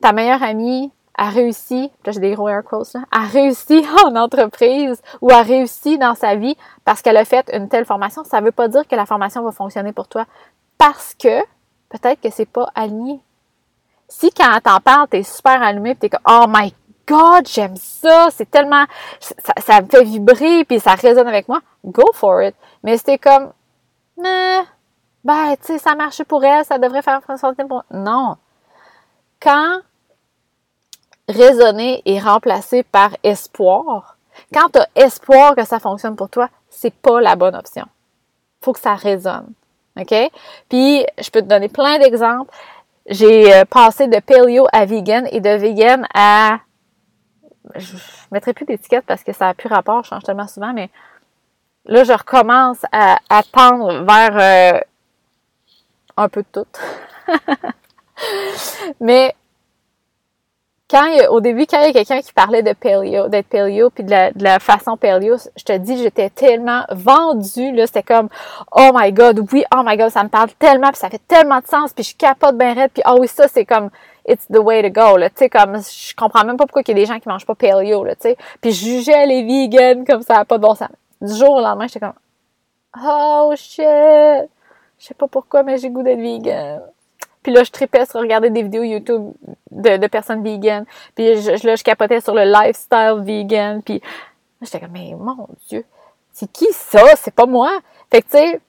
ta 0.02 0.14
meilleure 0.14 0.42
amie 0.42 0.92
a 1.16 1.30
réussi, 1.30 1.92
là 2.06 2.12
j'ai 2.14 2.22
des 2.22 2.34
gros 2.34 2.48
air 2.48 2.64
quotes, 2.64 2.96
a 3.12 3.26
réussi 3.26 3.86
en 4.06 4.16
entreprise 4.16 5.02
ou 5.22 5.30
a 5.30 5.42
réussi 5.42 5.98
dans 5.98 6.16
sa 6.16 6.36
vie 6.36 6.56
parce 6.86 7.02
qu'elle 7.02 7.18
a 7.18 7.26
fait 7.26 7.50
une 7.54 7.68
telle 7.68 7.86
formation, 7.86 8.24
ça 8.24 8.40
veut 8.40 8.54
pas 8.54 8.68
dire 8.68 8.88
que 8.88 8.96
la 8.96 9.06
formation 9.06 9.44
va 9.44 9.52
fonctionner 9.52 9.92
pour 9.92 10.08
toi. 10.08 10.26
Parce 10.78 11.14
que 11.14 11.42
peut-être 11.90 12.22
que 12.22 12.30
c'est 12.32 12.46
pas 12.46 12.70
aligné. 12.74 13.20
Si 14.08 14.32
quand 14.32 14.52
elle 14.56 14.62
t'en 14.62 14.80
parle, 14.80 15.08
t'es 15.10 15.24
super 15.24 15.62
allumé, 15.62 15.96
t'es 15.96 16.10
comme 16.10 16.22
Oh 16.28 16.46
my 16.48 16.74
God, 17.06 17.48
j'aime 17.48 17.76
ça, 17.76 18.30
c'est 18.32 18.50
tellement 18.50 18.86
ça, 19.20 19.54
ça, 19.58 19.82
me 19.82 19.88
fait 19.88 20.04
vibrer 20.04 20.64
puis 20.64 20.80
ça 20.80 20.94
résonne 20.94 21.28
avec 21.28 21.48
moi, 21.48 21.60
go 21.84 22.04
for 22.14 22.42
it. 22.42 22.56
Mais 22.84 22.98
c'était 22.98 23.18
comme 23.18 23.52
mais, 24.22 24.62
ben, 25.24 25.56
tu 25.58 25.68
sais, 25.68 25.78
ça 25.78 25.96
marche 25.96 26.24
pour 26.24 26.44
elle, 26.44 26.66
ça 26.66 26.78
devrait 26.78 27.02
faire 27.02 27.22
fonctionner 27.24 27.68
pour. 27.68 27.84
Non. 27.92 28.38
Quand 29.42 29.80
raisonner 31.28 32.02
est 32.06 32.20
remplacé 32.20 32.84
par 32.84 33.12
espoir, 33.24 34.18
quand 34.54 34.70
tu 34.70 34.80
as 34.80 34.88
espoir 34.96 35.56
que 35.56 35.66
ça 35.66 35.80
fonctionne 35.80 36.16
pour 36.16 36.30
toi, 36.30 36.50
c'est 36.70 36.94
pas 36.94 37.22
la 37.22 37.36
bonne 37.36 37.56
option. 37.56 37.86
Faut 38.62 38.74
que 38.74 38.80
ça 38.80 38.96
résonne. 38.96 39.54
OK? 40.00 40.14
Puis, 40.70 41.06
je 41.18 41.30
peux 41.30 41.42
te 41.42 41.48
donner 41.48 41.70
plein 41.70 42.00
d'exemples. 42.00 42.54
J'ai 43.08 43.54
euh, 43.54 43.66
passé 43.66 44.08
de 44.08 44.20
paleo 44.20 44.68
à 44.72 44.86
vegan 44.86 45.28
et 45.32 45.40
de 45.40 45.50
vegan 45.50 46.08
à 46.14 46.60
je, 47.76 47.96
mettrai 48.32 48.54
plus 48.54 48.66
d'étiquette 48.66 49.06
parce 49.06 49.24
que 49.24 49.34
ça 49.34 49.50
a 49.50 49.54
plus 49.54 49.68
rapport, 49.68 50.04
je 50.04 50.10
change 50.10 50.24
tellement 50.24 50.48
souvent, 50.48 50.74
mais 50.74 50.90
là, 51.90 52.04
je 52.04 52.14
recommence 52.14 52.78
à, 52.92 53.18
à 53.30 53.44
tendre 53.44 54.04
vers 54.06 54.38
euh, 54.38 54.80
un 56.18 56.30
peu 56.30 56.44
de 56.44 56.62
tout. 56.62 56.68
mais 59.02 59.36
quand 60.90 61.08
au 61.30 61.40
début, 61.40 61.66
quand 61.68 61.80
il 61.82 61.88
y 61.88 61.90
a 61.90 61.94
quelqu'un 61.94 62.22
qui 62.22 62.34
parlait 62.34 62.64
de 62.64 62.74
paleo, 62.74 63.28
d'être 63.28 63.48
paleo, 63.48 63.90
puis 63.90 64.04
de 64.04 64.10
la, 64.10 64.32
de 64.32 64.44
la 64.44 64.60
façon 64.60 64.98
paleo, 64.98 65.38
je 65.56 65.64
te 65.64 65.78
dis, 65.78 65.98
j'étais 65.98 66.30
tellement 66.30 66.84
vendue, 66.92 67.72
là, 67.74 67.86
c'était 67.86 68.04
comme, 68.04 68.30
oh 68.72 68.90
my 68.94 69.12
god, 69.12 69.40
oui, 69.52 69.64
oh 69.76 69.82
my 69.86 69.98
god, 69.98 70.10
ça 70.10 70.24
me 70.24 70.30
parle 70.30 70.50
tellement, 70.58 70.90
puis 70.90 70.98
ça 70.98 71.10
fait 71.10 71.22
tellement 71.28 71.60
de 71.60 71.68
sens, 71.68 71.94
puis 71.94 72.04
je 72.04 72.16
capote 72.16 72.58
bien 72.58 72.74
raide, 72.74 72.92
puis 72.92 73.04
oh 73.08 73.18
oui, 73.20 73.28
ça, 73.28 73.48
c'est 73.48 73.66
comme, 73.66 73.92
it's 74.28 74.48
the 74.48 74.58
way 74.58 74.82
to 74.82 74.90
go, 74.90 75.18
là, 75.18 75.30
tu 75.30 75.38
sais, 75.38 75.50
comme, 75.50 75.78
je 75.78 76.16
comprends 76.16 76.44
même 76.44 76.58
pas 76.58 76.66
pourquoi 76.66 76.82
il 76.86 76.90
y 76.90 76.92
a 76.92 76.96
des 76.96 77.06
gens 77.06 77.20
qui 77.20 77.30
mangent 77.30 77.46
pas 77.46 77.56
paleo, 77.56 78.04
là, 78.04 78.16
tu 78.16 78.30
sais, 78.30 78.38
puis 78.60 78.72
je 78.72 78.86
jugeais 78.86 79.28
les 79.28 79.44
vegans 79.44 80.04
comme 80.06 80.24
ça, 80.24 80.44
pas 80.44 80.58
de 80.58 80.64
bon 80.64 80.74
sens. 80.74 80.90
Du 81.22 81.34
jour 81.34 81.52
au 81.52 81.62
lendemain, 81.62 81.88
j'étais 81.88 82.00
comme, 82.00 82.14
oh 83.04 83.54
shit, 83.56 83.86
je 85.00 85.06
sais 85.06 85.14
pas 85.14 85.28
pourquoi, 85.28 85.64
mais 85.64 85.78
j'ai 85.78 85.90
goût 85.90 86.04
d'être 86.04 86.20
vegan. 86.20 86.82
Puis 87.44 87.54
là, 87.54 87.64
je 87.64 87.72
tripais 87.72 88.06
sur 88.06 88.20
regarder 88.20 88.50
des 88.50 88.64
vidéos 88.64 88.84
YouTube 88.84 89.32
de, 89.72 90.08
personnes 90.08 90.44
vegan. 90.44 90.86
Puis 91.16 91.42
je, 91.42 91.66
là, 91.66 91.76
je 91.76 91.84
capotais 91.84 92.22
sur 92.22 92.34
le 92.34 92.44
lifestyle 92.44 93.18
vegan. 93.20 93.82
Puis 93.82 94.02
j'étais 94.62 94.80
comme, 94.80 94.92
mais 94.92 95.16
mon 95.18 95.48
Dieu, 95.68 95.86
c'est 96.34 96.52
qui 96.52 96.68
ça? 96.74 97.16
C'est 97.16 97.34
pas 97.34 97.46
moi. 97.46 97.72
Fait 98.12 98.22
que, 98.22 98.28
tu 98.28 98.38
sais, 98.38 98.62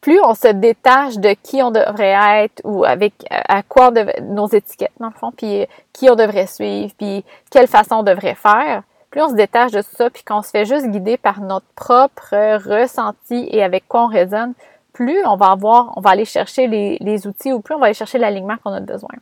plus 0.00 0.20
on 0.20 0.34
se 0.34 0.48
détache 0.48 1.16
de 1.18 1.34
qui 1.42 1.62
on 1.62 1.70
devrait 1.70 2.44
être 2.44 2.60
ou 2.64 2.84
avec 2.84 3.14
à 3.30 3.62
quoi 3.62 3.88
on 3.88 3.90
devrait, 3.90 4.20
nos 4.20 4.46
étiquettes, 4.46 4.92
dans 5.00 5.08
le 5.08 5.14
fond, 5.14 5.32
puis 5.36 5.66
qui 5.92 6.08
on 6.08 6.14
devrait 6.14 6.46
suivre, 6.46 6.92
puis 6.96 7.24
quelle 7.50 7.66
façon 7.66 7.96
on 7.96 8.02
devrait 8.02 8.36
faire, 8.36 8.82
plus 9.10 9.22
on 9.22 9.28
se 9.28 9.34
détache 9.34 9.72
de 9.72 9.82
ça, 9.82 10.10
puis 10.10 10.22
qu'on 10.22 10.42
se 10.42 10.50
fait 10.50 10.64
juste 10.64 10.86
guider 10.88 11.16
par 11.16 11.40
notre 11.40 11.66
propre 11.74 12.56
ressenti 12.68 13.48
et 13.50 13.62
avec 13.62 13.88
quoi 13.88 14.04
on 14.04 14.08
résonne, 14.08 14.54
plus 14.92 15.24
on 15.26 15.36
va 15.36 15.46
avoir, 15.52 15.92
on 15.96 16.00
va 16.00 16.10
aller 16.10 16.24
chercher 16.24 16.66
les, 16.66 17.26
outils 17.26 17.52
ou 17.52 17.60
plus 17.60 17.74
on 17.74 17.78
va 17.78 17.86
aller 17.86 17.94
chercher 17.94 18.18
l'alignement 18.18 18.56
qu'on 18.62 18.72
a 18.72 18.80
besoin. 18.80 19.14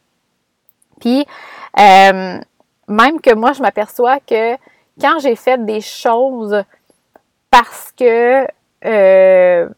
Puis, 1.01 1.27
euh, 1.79 2.39
même 2.89 3.21
que 3.21 3.35
moi, 3.35 3.53
je 3.53 3.63
m'aperçois 3.63 4.19
que 4.21 4.55
quand 5.01 5.19
j'ai 5.19 5.37
fait 5.37 5.65
des 5.65 5.81
choses 5.81 6.63
parce 7.51 7.93
que 7.93 8.47
euh, 8.85 9.69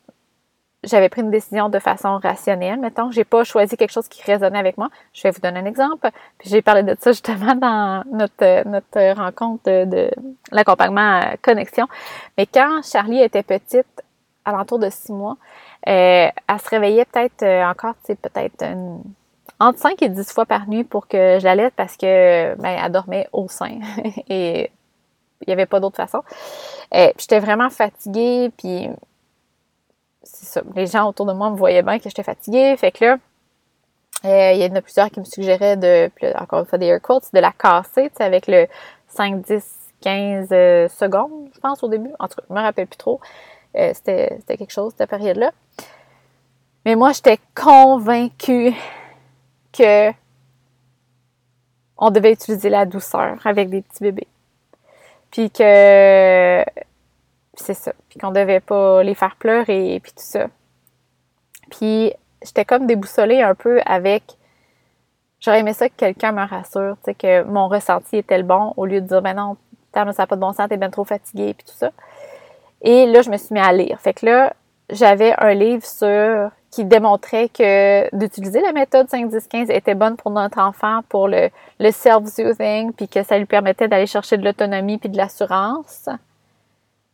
j'avais 0.84 1.08
pris 1.08 1.22
une 1.22 1.30
décision 1.30 1.68
de 1.68 1.78
façon 1.78 2.18
rationnelle, 2.18 2.78
mettons, 2.78 3.10
j'ai 3.10 3.24
pas 3.24 3.44
choisi 3.44 3.76
quelque 3.76 3.90
chose 3.90 4.08
qui 4.08 4.22
résonnait 4.22 4.58
avec 4.58 4.78
moi. 4.78 4.88
Je 5.12 5.22
vais 5.22 5.30
vous 5.30 5.40
donner 5.40 5.58
un 5.60 5.64
exemple. 5.64 6.08
Puis 6.38 6.50
j'ai 6.50 6.62
parlé 6.62 6.82
de 6.82 6.96
ça 6.98 7.10
justement 7.10 7.54
dans 7.56 8.04
notre, 8.12 8.68
notre 8.68 9.16
rencontre 9.16 9.64
de, 9.64 10.10
l'accompagnement 10.52 11.20
connexion. 11.42 11.86
Mais 12.36 12.46
quand 12.46 12.82
Charlie 12.84 13.20
était 13.20 13.42
petite, 13.42 13.86
à 14.44 14.52
l'entour 14.52 14.78
de 14.78 14.88
six 14.88 15.12
mois, 15.12 15.36
euh, 15.88 16.28
elle 16.48 16.60
se 16.60 16.68
réveillait 16.70 17.04
peut-être 17.04 17.42
euh, 17.42 17.64
encore, 17.64 17.94
tu 18.04 18.12
sais, 18.12 18.14
peut-être 18.14 18.64
entre 19.60 19.78
5 19.78 20.00
et 20.02 20.08
10 20.08 20.32
fois 20.32 20.46
par 20.46 20.68
nuit 20.68 20.84
pour 20.84 21.08
que 21.08 21.38
je 21.38 21.44
l'allaite 21.44 21.74
parce 21.76 21.96
que 21.96 22.54
ben, 22.54 22.78
elle 22.82 22.92
dormait 22.92 23.28
au 23.32 23.48
sein 23.48 23.78
et 24.28 24.70
il 25.40 25.46
n'y 25.46 25.52
avait 25.52 25.66
pas 25.66 25.80
d'autre 25.80 25.96
façon. 25.96 26.22
Euh, 26.94 27.12
j'étais 27.18 27.40
vraiment 27.40 27.70
fatiguée, 27.70 28.50
puis 28.56 28.88
Les 30.74 30.86
gens 30.86 31.08
autour 31.08 31.26
de 31.26 31.32
moi 31.32 31.50
me 31.50 31.56
voyaient 31.56 31.82
bien 31.82 31.98
que 31.98 32.04
j'étais 32.08 32.22
fatiguée. 32.22 32.76
Fait 32.76 32.92
que 32.92 33.04
là, 33.04 33.18
il 34.54 34.60
y 34.60 34.64
en 34.66 34.74
a 34.74 34.82
plusieurs 34.82 35.10
qui 35.10 35.20
me 35.20 35.24
suggéraient 35.24 35.76
de, 35.76 36.10
encore 36.38 36.60
une 36.60 36.66
fois 36.66 36.78
des 36.78 36.86
air 36.86 37.00
quotes, 37.00 37.32
de 37.32 37.40
la 37.40 37.52
casser, 37.52 38.10
tu 38.16 38.22
avec 38.22 38.46
le 38.46 38.66
5, 39.08 39.42
10, 39.42 39.64
15 40.00 40.48
secondes, 40.92 41.48
je 41.54 41.60
pense, 41.60 41.82
au 41.82 41.88
début. 41.88 42.10
En 42.18 42.28
tout 42.28 42.36
cas, 42.36 42.42
je 42.48 42.54
me 42.54 42.60
rappelle 42.60 42.86
plus 42.86 42.96
trop. 42.96 43.20
c'était 43.74 44.38
quelque 44.46 44.72
chose, 44.72 44.92
cette 44.96 45.10
période-là. 45.10 45.52
Mais 46.84 46.94
moi, 46.94 47.12
j'étais 47.12 47.38
convaincue 47.54 48.72
que 49.72 50.10
on 51.96 52.10
devait 52.10 52.32
utiliser 52.32 52.70
la 52.70 52.86
douceur 52.86 53.38
avec 53.44 53.70
des 53.70 53.82
petits 53.82 54.04
bébés. 54.04 54.28
Puis 55.30 55.50
que 55.50 56.64
c'est 57.64 57.74
ça. 57.74 57.92
Puis 58.08 58.18
qu'on 58.18 58.30
devait 58.30 58.60
pas 58.60 59.02
les 59.02 59.14
faire 59.14 59.36
pleurer 59.36 59.94
et 59.94 60.00
puis 60.00 60.12
tout 60.12 60.24
ça. 60.24 60.46
Puis 61.70 62.12
j'étais 62.42 62.64
comme 62.64 62.86
déboussolée 62.86 63.42
un 63.42 63.54
peu 63.54 63.80
avec 63.84 64.22
j'aurais 65.40 65.60
aimé 65.60 65.72
ça 65.72 65.88
que 65.88 65.94
quelqu'un 65.96 66.32
me 66.32 66.46
rassure, 66.46 66.96
tu 66.98 67.04
sais, 67.04 67.14
que 67.14 67.42
mon 67.44 67.68
ressenti 67.68 68.16
était 68.16 68.38
le 68.38 68.44
bon 68.44 68.74
au 68.76 68.86
lieu 68.86 69.00
de 69.00 69.06
dire 69.06 69.22
ben 69.22 69.34
non, 69.34 69.56
ça 69.94 70.04
n'a 70.04 70.26
pas 70.26 70.36
de 70.36 70.40
bon 70.40 70.52
sens, 70.52 70.68
t'es 70.68 70.76
bien 70.76 70.90
trop 70.90 71.04
fatiguée 71.04 71.54
puis 71.54 71.66
tout 71.66 71.76
ça. 71.76 71.90
Et 72.82 73.06
là, 73.06 73.22
je 73.22 73.30
me 73.30 73.36
suis 73.36 73.52
mis 73.54 73.60
à 73.60 73.72
lire. 73.72 73.98
Fait 74.00 74.14
que 74.14 74.24
là, 74.26 74.52
j'avais 74.90 75.34
un 75.38 75.54
livre 75.54 75.84
sur 75.84 76.50
qui 76.70 76.84
démontrait 76.84 77.48
que 77.48 78.14
d'utiliser 78.14 78.60
la 78.60 78.72
méthode 78.72 79.06
5-10-15 79.06 79.72
était 79.72 79.94
bonne 79.94 80.16
pour 80.16 80.30
notre 80.30 80.58
enfant 80.58 81.00
pour 81.08 81.26
le, 81.26 81.48
le 81.80 81.90
self-soothing, 81.90 82.92
puis 82.92 83.08
que 83.08 83.22
ça 83.22 83.38
lui 83.38 83.46
permettait 83.46 83.88
d'aller 83.88 84.06
chercher 84.06 84.36
de 84.36 84.44
l'autonomie 84.44 84.98
puis 84.98 85.08
de 85.08 85.16
l'assurance. 85.16 86.08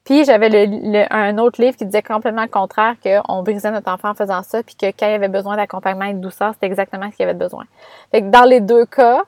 Puis 0.04 0.24
j'avais 0.24 0.66
le, 0.66 1.06
un 1.10 1.38
autre 1.38 1.60
livre 1.62 1.76
qui 1.76 1.86
disait 1.86 2.02
complètement 2.02 2.42
le 2.42 2.48
contraire, 2.48 2.96
qu'on 3.02 3.42
brisait 3.42 3.70
notre 3.70 3.90
enfant 3.90 4.10
en 4.10 4.14
faisant 4.14 4.42
ça, 4.42 4.62
puis 4.62 4.74
que 4.74 4.86
quand 4.86 5.06
il 5.06 5.14
avait 5.14 5.28
besoin 5.28 5.56
d'accompagnement 5.56 6.04
et 6.04 6.14
de 6.14 6.18
douceur, 6.18 6.52
c'était 6.52 6.66
exactement 6.66 7.10
ce 7.10 7.16
qu'il 7.16 7.24
avait 7.24 7.32
besoin. 7.38 7.64
Fait 8.10 8.20
que 8.20 8.28
dans 8.28 8.44
les 8.44 8.60
deux 8.60 8.84
cas, 8.84 9.22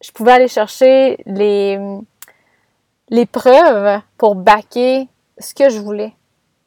je 0.00 0.12
pouvais 0.12 0.32
aller 0.32 0.48
chercher 0.48 1.18
les, 1.26 1.78
les 3.08 3.26
preuves 3.26 4.00
pour 4.16 4.36
backer 4.36 5.08
ce 5.38 5.54
que 5.54 5.68
je 5.70 5.80
voulais. 5.80 6.12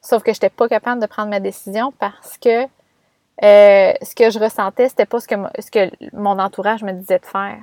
Sauf 0.02 0.22
que 0.22 0.32
je 0.32 0.36
n'étais 0.36 0.50
pas 0.50 0.68
capable 0.68 1.00
de 1.00 1.06
prendre 1.06 1.30
ma 1.30 1.40
décision 1.40 1.92
parce 1.98 2.36
que 2.38 2.64
euh, 2.64 3.92
ce 4.02 4.14
que 4.14 4.30
je 4.30 4.38
ressentais, 4.38 4.88
c'était 4.88 5.06
pas 5.06 5.20
ce 5.20 5.28
que, 5.28 5.36
ce 5.60 5.70
que 5.70 5.90
mon 6.12 6.38
entourage 6.38 6.82
me 6.82 6.92
disait 6.92 7.20
de 7.20 7.26
faire. 7.26 7.58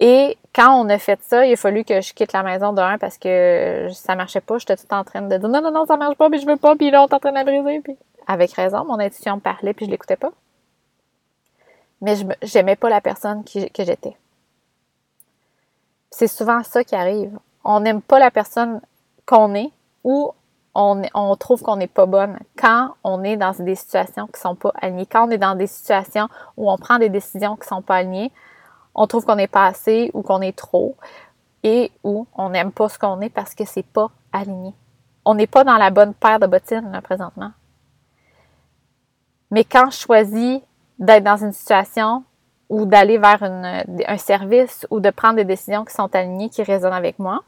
Et 0.00 0.36
quand 0.54 0.74
on 0.74 0.88
a 0.88 0.98
fait 0.98 1.20
ça, 1.22 1.46
il 1.46 1.52
a 1.52 1.56
fallu 1.56 1.84
que 1.84 2.00
je 2.00 2.12
quitte 2.12 2.32
la 2.32 2.42
maison 2.42 2.72
d'un 2.72 2.98
parce 2.98 3.16
que 3.16 3.88
ça 3.92 4.16
marchait 4.16 4.40
pas. 4.40 4.58
J'étais 4.58 4.76
tout 4.76 4.86
en 4.90 5.04
train 5.04 5.22
de 5.22 5.36
dire 5.36 5.48
non, 5.48 5.60
non, 5.60 5.70
non, 5.70 5.86
ça 5.86 5.96
marche 5.96 6.16
pas, 6.16 6.28
mais 6.28 6.38
je 6.38 6.46
veux 6.46 6.56
pas, 6.56 6.74
puis 6.76 6.90
là, 6.90 7.02
on 7.02 7.06
est 7.06 7.14
en 7.14 7.18
train 7.18 7.30
de 7.30 7.36
la 7.36 7.44
briser. 7.44 7.80
Puis... 7.80 7.96
Avec 8.26 8.52
raison, 8.52 8.84
mon 8.84 8.98
intuition 8.98 9.36
me 9.36 9.40
parlait, 9.40 9.74
puis 9.74 9.86
je 9.86 9.90
l'écoutais 9.90 10.16
pas. 10.16 10.32
Mais 12.00 12.16
je 12.16 12.24
j'aimais 12.42 12.76
pas 12.76 12.90
la 12.90 13.00
personne 13.00 13.44
que 13.44 13.84
j'étais. 13.84 14.16
C'est 16.10 16.28
souvent 16.28 16.62
ça 16.62 16.84
qui 16.84 16.94
arrive. 16.94 17.38
On 17.64 17.80
n'aime 17.80 18.02
pas 18.02 18.18
la 18.18 18.30
personne 18.30 18.80
qu'on 19.26 19.54
est 19.54 19.70
ou 20.04 20.32
on, 20.74 21.36
trouve 21.36 21.62
qu'on 21.62 21.76
n'est 21.76 21.86
pas 21.86 22.06
bonne 22.06 22.38
quand 22.56 22.94
on 23.04 23.22
est 23.22 23.36
dans 23.36 23.52
des 23.52 23.74
situations 23.74 24.26
qui 24.26 24.40
sont 24.40 24.54
pas 24.54 24.72
alignées. 24.80 25.06
Quand 25.06 25.28
on 25.28 25.30
est 25.30 25.38
dans 25.38 25.54
des 25.54 25.66
situations 25.66 26.28
où 26.56 26.70
on 26.70 26.76
prend 26.76 26.98
des 26.98 27.08
décisions 27.08 27.56
qui 27.56 27.66
sont 27.66 27.82
pas 27.82 27.96
alignées, 27.96 28.32
on 28.94 29.06
trouve 29.06 29.24
qu'on 29.24 29.36
n'est 29.36 29.48
pas 29.48 29.66
assez 29.66 30.10
ou 30.14 30.22
qu'on 30.22 30.40
est 30.40 30.56
trop 30.56 30.96
et 31.62 31.90
où 32.02 32.26
on 32.34 32.50
n'aime 32.50 32.72
pas 32.72 32.88
ce 32.88 32.98
qu'on 32.98 33.20
est 33.20 33.30
parce 33.30 33.54
que 33.54 33.64
c'est 33.64 33.86
pas 33.86 34.10
aligné. 34.32 34.74
On 35.24 35.34
n'est 35.34 35.46
pas 35.46 35.64
dans 35.64 35.76
la 35.76 35.90
bonne 35.90 36.14
paire 36.14 36.38
de 36.38 36.46
bottines 36.46 36.90
là, 36.92 37.00
présentement. 37.00 37.52
Mais 39.50 39.64
quand 39.64 39.90
je 39.90 39.98
choisis 39.98 40.60
d'être 40.98 41.24
dans 41.24 41.36
une 41.36 41.52
situation 41.52 42.24
ou 42.68 42.84
d'aller 42.84 43.18
vers 43.18 43.42
un 43.42 44.18
service 44.18 44.86
ou 44.90 45.00
de 45.00 45.10
prendre 45.10 45.36
des 45.36 45.44
décisions 45.44 45.84
qui 45.84 45.94
sont 45.94 46.14
alignées, 46.14 46.48
qui 46.48 46.62
résonnent 46.62 46.92
avec 46.92 47.18
moi, 47.18 47.42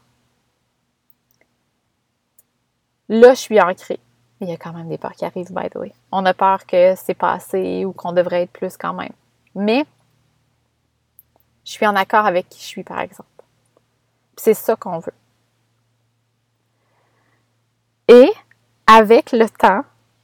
Là, 3.09 3.33
je 3.33 3.39
suis 3.39 3.61
ancrée. 3.61 3.99
Il 4.41 4.49
y 4.49 4.53
a 4.53 4.57
quand 4.57 4.73
même 4.73 4.89
des 4.89 4.97
peurs 4.97 5.13
qui 5.13 5.25
arrivent, 5.25 5.51
by 5.51 5.69
the 5.69 5.75
way. 5.75 5.93
On 6.11 6.25
a 6.25 6.33
peur 6.33 6.65
que 6.65 6.93
c'est 6.95 7.13
pas 7.13 7.33
assez 7.33 7.85
ou 7.85 7.93
qu'on 7.93 8.11
devrait 8.11 8.43
être 8.43 8.51
plus 8.51 8.75
quand 8.77 8.93
même. 8.93 9.13
Mais 9.55 9.85
je 11.67 11.73
suis 11.73 11.85
en 11.85 11.97
accord 11.97 12.25
avec 12.25 12.47
qui 12.47 12.61
je 12.61 12.65
suis, 12.65 12.83
par 12.83 13.01
exemple. 13.01 13.27
C'est 14.37 14.53
ça 14.53 14.77
qu'on 14.77 14.99
veut. 14.99 15.11
Et 18.07 18.31
avec 18.87 19.33
le 19.33 19.49
temps, 19.49 19.83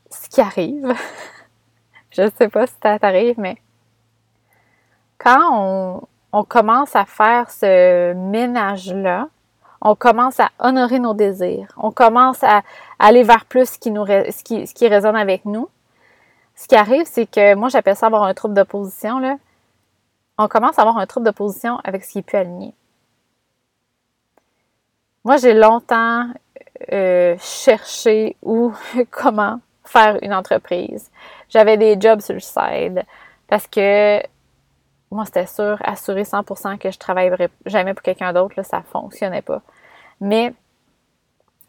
ce 0.10 0.30
qui 0.30 0.40
arrive, 0.40 0.96
je 2.12 2.22
ne 2.22 2.30
sais 2.38 2.48
pas 2.48 2.66
si 2.66 2.74
ça 2.82 2.98
t'arrive, 2.98 3.38
mais 3.38 3.58
quand 5.18 6.08
on, 6.32 6.44
commence 6.46 6.96
à 6.96 7.04
faire 7.04 7.52
ce 7.52 8.14
ménage-là, 8.14 9.28
on 9.82 9.96
commence 9.96 10.40
à 10.40 10.50
honorer 10.60 11.00
nos 11.00 11.14
désirs, 11.14 11.74
on 11.76 11.92
commence 11.92 12.42
à 12.44 12.62
aller 13.00 13.24
vers 13.24 13.44
plus 13.44 13.72
ce 13.72 13.78
qui, 13.78 13.92
nous, 13.92 14.06
ce 14.06 14.44
qui, 14.46 14.66
ce 14.66 14.74
qui 14.74 14.88
résonne 14.88 15.18
avec 15.18 15.44
nous. 15.44 15.68
Ce 16.56 16.70
qui 16.70 16.76
arrive, 16.76 17.06
c'est 17.06 17.30
que 17.30 17.54
moi, 17.56 17.68
j'appelle 17.68 17.98
ça 17.98 18.06
avoir 18.06 18.24
un 18.24 18.34
trouble 18.34 18.54
d'opposition. 18.54 19.20
Là. 19.20 19.36
On 20.38 20.48
commence 20.48 20.80
à 20.80 20.82
avoir 20.82 20.98
un 20.98 21.06
trouble 21.06 21.26
d'opposition 21.26 21.80
avec 21.84 22.04
ce 22.04 22.14
qui 22.14 22.20
est 22.20 22.24
plus 22.24 22.38
aligné. 22.38 22.74
Moi, 25.24 25.38
j'ai 25.38 25.54
longtemps 25.54 26.28
euh, 26.92 27.36
cherché 27.40 28.36
où, 28.42 28.74
comment 29.12 29.60
faire 29.86 30.18
une 30.22 30.34
entreprise. 30.34 31.12
J'avais 31.50 31.78
des 31.78 32.00
jobs 32.00 32.22
sur 32.22 32.34
le 32.34 32.40
side 32.40 33.04
parce 33.48 33.68
que 33.68 34.22
moi, 35.12 35.26
c'était 35.26 35.46
sûr, 35.46 35.78
assuré 35.84 36.24
100% 36.24 36.78
que 36.80 36.90
je 36.90 36.98
travaillerais 36.98 37.50
jamais 37.68 37.94
pour 37.94 38.02
quelqu'un 38.02 38.34
d'autre, 38.34 38.64
ça 38.64 38.82
fonctionnait 38.82 39.44
pas. 39.44 39.62
Mais 40.20 40.54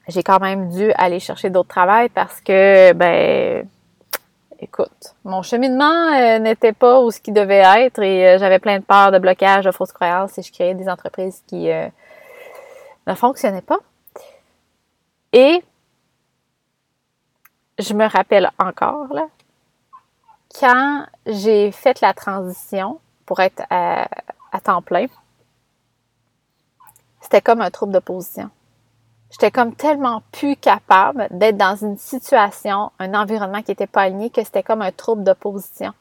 j'ai 0.09 0.23
quand 0.23 0.41
même 0.41 0.71
dû 0.71 0.93
aller 0.97 1.21
chercher 1.21 1.51
d'autres 1.51 1.69
travails 1.69 2.09
parce 2.09 2.41
que, 2.41 2.93
ben, 2.95 3.69
écoute, 4.61 5.15
mon 5.25 5.43
cheminement 5.43 6.13
euh, 6.13 6.39
n'était 6.39 6.73
pas 6.73 7.01
où 7.01 7.11
ce 7.11 7.21
qui 7.21 7.33
devait 7.33 7.65
être 7.85 8.03
et 8.03 8.27
euh, 8.27 8.39
j'avais 8.39 8.59
plein 8.59 8.79
de 8.79 8.85
peurs, 8.85 9.13
de 9.13 9.19
blocages, 9.19 9.65
de 9.65 9.71
fausses 9.71 9.93
croyances 9.93 10.39
et 10.39 10.43
je 10.43 10.53
créais 10.53 10.75
des 10.75 10.89
entreprises 10.89 11.43
qui 11.47 11.71
euh, 11.71 11.89
ne 13.07 13.15
fonctionnaient 13.15 13.63
pas. 13.63 13.79
Et 15.33 15.63
je 17.79 17.95
me 17.95 18.07
rappelle 18.07 18.51
encore, 18.59 19.09
quand 20.59 21.07
j'ai 21.27 21.73
fait 21.73 22.01
la 22.01 22.15
transition 22.15 23.01
pour 23.27 23.41
être 23.41 23.63
à, 23.71 24.07
temps 24.63 24.83
plein, 24.83 25.07
c'était 27.21 27.41
comme 27.41 27.61
un 27.61 27.71
trouble 27.71 27.93
d'opposition. 27.93 28.51
J'étais 29.35 29.51
comme 29.51 29.75
tellement 29.75 30.23
plus 30.31 30.55
capable 30.55 31.27
d'être 31.33 31.57
dans 31.57 31.75
une 31.75 31.99
situation, 31.99 32.93
un 33.01 33.15
environnement 33.15 33.63
qui 33.63 33.73
n'était 33.73 33.89
pas 33.89 34.03
aligné 34.03 34.31
que 34.31 34.45
c'était 34.45 34.63
comme 34.63 34.81
un 34.81 34.93
trouble 34.93 35.25
d'opposition. 35.25 35.93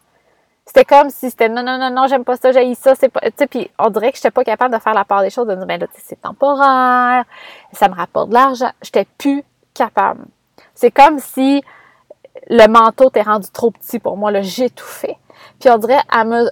C'était 0.67 0.85
comme 0.85 1.09
si 1.09 1.31
c'était 1.31 1.49
non, 1.49 1.63
non, 1.63 1.79
non, 1.79 1.89
non, 1.89 2.05
j'aime 2.05 2.23
pas 2.23 2.37
ça, 2.37 2.51
j'ai 2.51 2.75
ça, 2.75 2.93
c'est 2.93 3.09
pas. 3.09 3.21
Tu 3.21 3.31
sais, 3.39 3.47
puis 3.47 3.71
on 3.79 3.89
dirait 3.89 4.11
que 4.11 4.17
j'étais 4.17 4.29
pas 4.29 4.43
capable 4.43 4.75
de 4.75 4.79
faire 4.79 4.93
la 4.93 5.03
part 5.03 5.23
des 5.23 5.31
choses, 5.31 5.47
de 5.47 5.55
dire, 5.55 5.65
ben 5.65 5.79
là, 5.79 5.87
c'est 5.97 6.21
temporaire, 6.21 7.25
ça 7.71 7.89
me 7.89 7.95
rapporte 7.95 8.29
de 8.29 8.35
l'argent. 8.35 8.69
J'étais 8.83 9.07
plus 9.17 9.43
capable. 9.73 10.25
C'est 10.75 10.91
comme 10.91 11.17
si 11.17 11.63
le 12.51 12.67
manteau 12.67 13.09
t'est 13.09 13.23
rendu 13.23 13.49
trop 13.49 13.71
petit 13.71 13.97
pour 13.97 14.15
moi, 14.15 14.31
j'ai 14.41 14.69
tout 14.69 14.85
fait. 14.85 15.17
Puis 15.59 15.71
on 15.71 15.79
dirait, 15.79 16.01
à 16.07 16.23
me, 16.23 16.51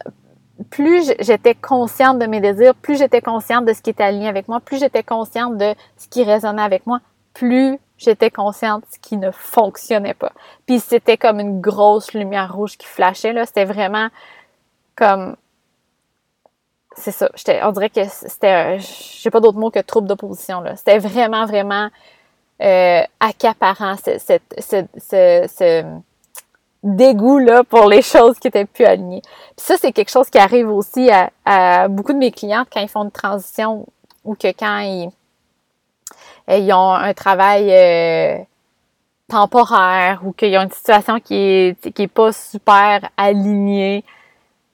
plus 0.69 1.13
j'étais 1.19 1.55
consciente 1.55 2.19
de 2.19 2.25
mes 2.25 2.41
désirs, 2.41 2.75
plus 2.75 2.97
j'étais 2.97 3.21
consciente 3.21 3.65
de 3.65 3.73
ce 3.73 3.81
qui 3.81 3.89
était 3.89 4.03
aligné 4.03 4.27
avec 4.27 4.47
moi, 4.47 4.59
plus 4.59 4.79
j'étais 4.79 5.03
consciente 5.03 5.57
de 5.57 5.73
ce 5.97 6.07
qui 6.07 6.23
résonnait 6.23 6.61
avec 6.61 6.85
moi, 6.87 6.99
plus 7.33 7.79
j'étais 7.97 8.31
consciente 8.31 8.81
de 8.81 8.87
ce 8.93 8.99
qui 8.99 9.17
ne 9.17 9.31
fonctionnait 9.31 10.13
pas. 10.13 10.31
Puis 10.65 10.79
c'était 10.79 11.17
comme 11.17 11.39
une 11.39 11.61
grosse 11.61 12.13
lumière 12.13 12.53
rouge 12.53 12.77
qui 12.77 12.87
flashait, 12.87 13.33
là. 13.33 13.45
C'était 13.45 13.65
vraiment 13.65 14.07
comme... 14.95 15.35
C'est 16.97 17.11
ça. 17.11 17.29
On 17.63 17.71
dirait 17.71 17.89
que 17.89 18.03
c'était... 18.05 18.79
J'ai 18.79 19.29
pas 19.29 19.39
d'autre 19.39 19.57
mot 19.57 19.71
que 19.71 19.79
trouble 19.79 20.07
d'opposition, 20.07 20.61
là. 20.61 20.75
C'était 20.75 20.97
vraiment, 20.97 21.45
vraiment 21.45 21.89
euh, 22.61 23.01
accaparant, 23.19 23.95
ce, 23.97 24.37
dégoût 25.59 26.03
là 26.83 27.63
pour 27.63 27.87
les 27.87 28.01
choses 28.01 28.39
qui 28.39 28.47
étaient 28.47 28.65
plus 28.65 28.85
alignées. 28.85 29.21
Puis 29.55 29.65
ça, 29.65 29.75
c'est 29.77 29.91
quelque 29.91 30.11
chose 30.11 30.29
qui 30.29 30.37
arrive 30.37 30.69
aussi 30.69 31.09
à, 31.45 31.87
beaucoup 31.87 32.13
de 32.13 32.17
mes 32.17 32.31
clientes 32.31 32.67
quand 32.71 32.81
ils 32.81 32.89
font 32.89 33.03
une 33.03 33.11
transition 33.11 33.85
ou 34.23 34.35
que 34.35 34.47
quand 34.47 34.79
ils, 34.79 35.09
ils 36.47 36.73
ont 36.73 36.93
un 36.93 37.13
travail 37.13 37.71
euh, 37.71 38.37
temporaire 39.27 40.21
ou 40.25 40.31
qu'ils 40.31 40.57
ont 40.57 40.63
une 40.63 40.71
situation 40.71 41.19
qui 41.19 41.35
est, 41.35 41.91
qui 41.93 42.03
est 42.03 42.07
pas 42.07 42.31
super 42.31 43.09
alignée. 43.17 44.03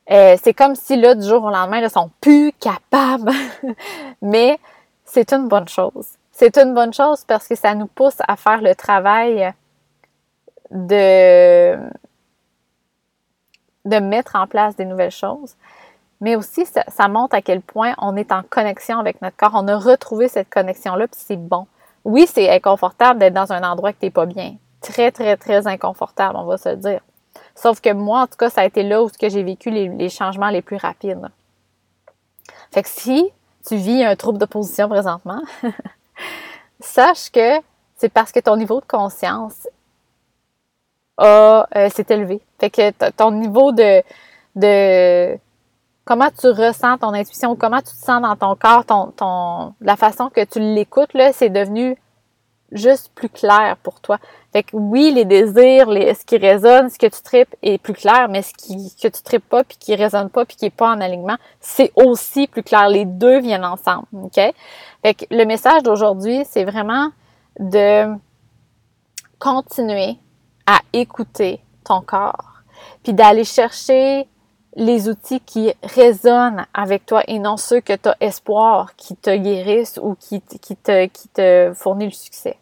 Euh, 0.09 0.37
c'est 0.41 0.53
comme 0.53 0.75
si 0.75 0.95
là, 0.95 1.15
du 1.15 1.27
jour 1.27 1.43
au 1.43 1.49
lendemain, 1.49 1.79
ils 1.79 1.89
sont 1.89 2.09
plus 2.21 2.53
capables. 2.53 3.31
Mais 4.21 4.57
c'est 5.03 5.33
une 5.33 5.47
bonne 5.47 5.67
chose 5.67 6.17
c'est 6.37 6.55
une 6.59 6.75
bonne 6.75 6.93
chose 6.93 7.23
parce 7.25 7.47
que 7.47 7.55
ça 7.55 7.73
nous 7.73 7.87
pousse 7.87 8.17
à 8.27 8.35
faire 8.35 8.61
le 8.61 8.75
travail 8.75 9.51
de, 10.71 11.77
de 13.85 13.99
mettre 13.99 14.35
en 14.35 14.47
place 14.47 14.75
des 14.75 14.85
nouvelles 14.85 15.11
choses. 15.11 15.55
Mais 16.19 16.35
aussi, 16.35 16.65
ça, 16.65 17.07
montre 17.07 17.35
à 17.35 17.41
quel 17.41 17.61
point 17.61 17.93
on 17.99 18.15
est 18.15 18.31
en 18.31 18.41
connexion 18.41 18.99
avec 18.99 19.21
notre 19.21 19.37
corps. 19.37 19.51
On 19.53 19.67
a 19.67 19.77
retrouvé 19.77 20.27
cette 20.27 20.49
connexion-là, 20.49 21.07
puis 21.07 21.21
c'est 21.23 21.37
bon. 21.37 21.67
Oui, 22.05 22.27
c'est 22.31 22.49
inconfortable 22.49 23.19
d'être 23.19 23.33
dans 23.33 23.51
un 23.53 23.63
endroit 23.63 23.93
que 23.93 23.99
t'es 23.99 24.09
pas 24.09 24.25
bien. 24.25 24.55
Très, 24.81 25.11
très, 25.11 25.37
très 25.37 25.67
inconfortable, 25.67 26.35
on 26.37 26.45
va 26.45 26.57
se 26.57 26.69
dire. 26.69 27.01
Sauf 27.53 27.81
que 27.81 27.93
moi, 27.93 28.21
en 28.21 28.27
tout 28.27 28.37
cas, 28.37 28.49
ça 28.49 28.61
a 28.61 28.65
été 28.65 28.81
là 28.83 29.03
où 29.03 29.09
j'ai 29.19 29.43
vécu 29.43 29.69
les, 29.69 30.09
changements 30.09 30.49
les 30.49 30.61
plus 30.61 30.77
rapides. 30.77 31.27
Fait 32.71 32.83
que 32.83 32.89
si 32.89 33.31
tu 33.67 33.75
vis 33.75 34.03
un 34.03 34.15
trouble 34.15 34.39
d'opposition 34.39 34.89
présentement, 34.89 35.41
sache 36.79 37.29
que 37.31 37.59
c'est 37.95 38.09
parce 38.09 38.31
que 38.31 38.39
ton 38.39 38.57
niveau 38.57 38.79
de 38.79 38.85
conscience 38.85 39.67
a 41.17 41.67
euh, 41.75 41.89
s'est 41.89 42.05
élevé. 42.09 42.41
Fait 42.59 42.69
que 42.69 43.09
ton 43.11 43.31
niveau 43.31 43.71
de 43.71 44.03
de 44.55 45.37
comment 46.05 46.29
tu 46.37 46.47
ressens 46.47 46.97
ton 46.97 47.13
intuition, 47.13 47.55
comment 47.55 47.79
tu 47.79 47.93
te 47.93 48.05
sens 48.05 48.21
dans 48.21 48.35
ton 48.35 48.55
corps, 48.55 48.85
ton, 48.85 49.11
ton 49.11 49.73
la 49.81 49.95
façon 49.95 50.29
que 50.29 50.43
tu 50.43 50.59
l'écoutes 50.59 51.13
là, 51.13 51.33
c'est 51.33 51.49
devenu 51.49 51.97
juste 52.71 53.11
plus 53.15 53.29
clair 53.29 53.77
pour 53.83 53.99
toi. 54.01 54.17
Fait 54.51 54.63
que 54.63 54.75
oui, 54.75 55.11
les 55.11 55.25
désirs, 55.25 55.89
les, 55.89 56.13
ce 56.13 56.25
qui 56.25 56.37
résonne, 56.37 56.89
ce 56.89 56.97
que 56.97 57.07
tu 57.07 57.21
tripes 57.21 57.55
est 57.61 57.77
plus 57.77 57.93
clair, 57.93 58.27
mais 58.29 58.41
ce 58.41 58.53
qui, 58.53 58.93
que 59.01 59.07
tu 59.07 59.21
tripes 59.21 59.47
pas, 59.47 59.63
puis 59.63 59.77
qui 59.77 59.95
résonne 59.95 60.29
pas, 60.29 60.45
puis 60.45 60.57
qui 60.57 60.65
est 60.65 60.69
pas 60.69 60.89
en 60.89 61.01
alignement, 61.01 61.37
c'est 61.59 61.91
aussi 61.95 62.47
plus 62.47 62.63
clair. 62.63 62.89
Les 62.89 63.05
deux 63.05 63.39
viennent 63.39 63.65
ensemble, 63.65 64.07
OK? 64.13 64.39
Fait 65.01 65.13
que 65.13 65.25
le 65.31 65.45
message 65.45 65.83
d'aujourd'hui, 65.83 66.43
c'est 66.49 66.65
vraiment 66.65 67.09
de 67.59 68.13
continuer 69.39 70.17
à 70.67 70.81
écouter 70.93 71.61
ton 71.83 72.01
corps, 72.01 72.61
puis 73.03 73.13
d'aller 73.13 73.45
chercher 73.45 74.27
les 74.77 75.09
outils 75.09 75.39
qui 75.39 75.73
résonnent 75.81 76.67
avec 76.73 77.05
toi 77.05 77.23
et 77.27 77.39
non 77.39 77.57
ceux 77.57 77.81
que 77.81 77.93
tu 77.93 78.09
as 78.09 78.15
espoir 78.21 78.95
qui 78.95 79.15
te 79.15 79.35
guérissent 79.35 79.99
ou 80.01 80.15
qui, 80.15 80.39
qui, 80.41 80.75
te, 80.75 81.07
qui 81.07 81.27
te 81.29 81.73
fournissent 81.75 82.13
le 82.13 82.25
succès. 82.25 82.57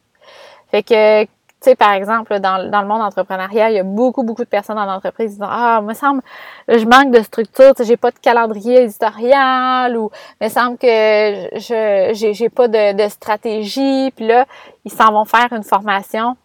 Fait 0.71 0.81
que, 0.81 1.23
tu 1.23 1.29
sais, 1.59 1.75
par 1.75 1.91
exemple, 1.91 2.39
dans, 2.39 2.69
dans 2.71 2.81
le 2.81 2.87
monde 2.87 3.01
entrepreneurial, 3.01 3.73
il 3.73 3.75
y 3.75 3.79
a 3.79 3.83
beaucoup, 3.83 4.23
beaucoup 4.23 4.45
de 4.45 4.49
personnes 4.49 4.77
dans 4.77 4.85
l'entreprise 4.85 5.31
qui 5.31 5.39
disent 5.39 5.47
Ah, 5.49 5.81
me 5.81 5.93
semble, 5.93 6.21
je 6.69 6.85
manque 6.85 7.11
de 7.11 7.21
structure, 7.21 7.75
tu 7.75 7.83
sais, 7.83 7.89
j'ai 7.89 7.97
pas 7.97 8.11
de 8.11 8.19
calendrier 8.19 8.83
éditorial 8.83 9.97
ou 9.97 10.09
me 10.39 10.47
semble 10.47 10.77
que 10.77 10.87
je 10.87 12.11
j'ai, 12.13 12.33
j'ai 12.33 12.49
pas 12.49 12.69
de, 12.69 12.93
de 12.93 13.09
stratégie. 13.09 14.11
Puis 14.15 14.25
là, 14.25 14.45
ils 14.85 14.91
s'en 14.91 15.11
vont 15.11 15.25
faire 15.25 15.51
une 15.51 15.63
formation 15.63 16.37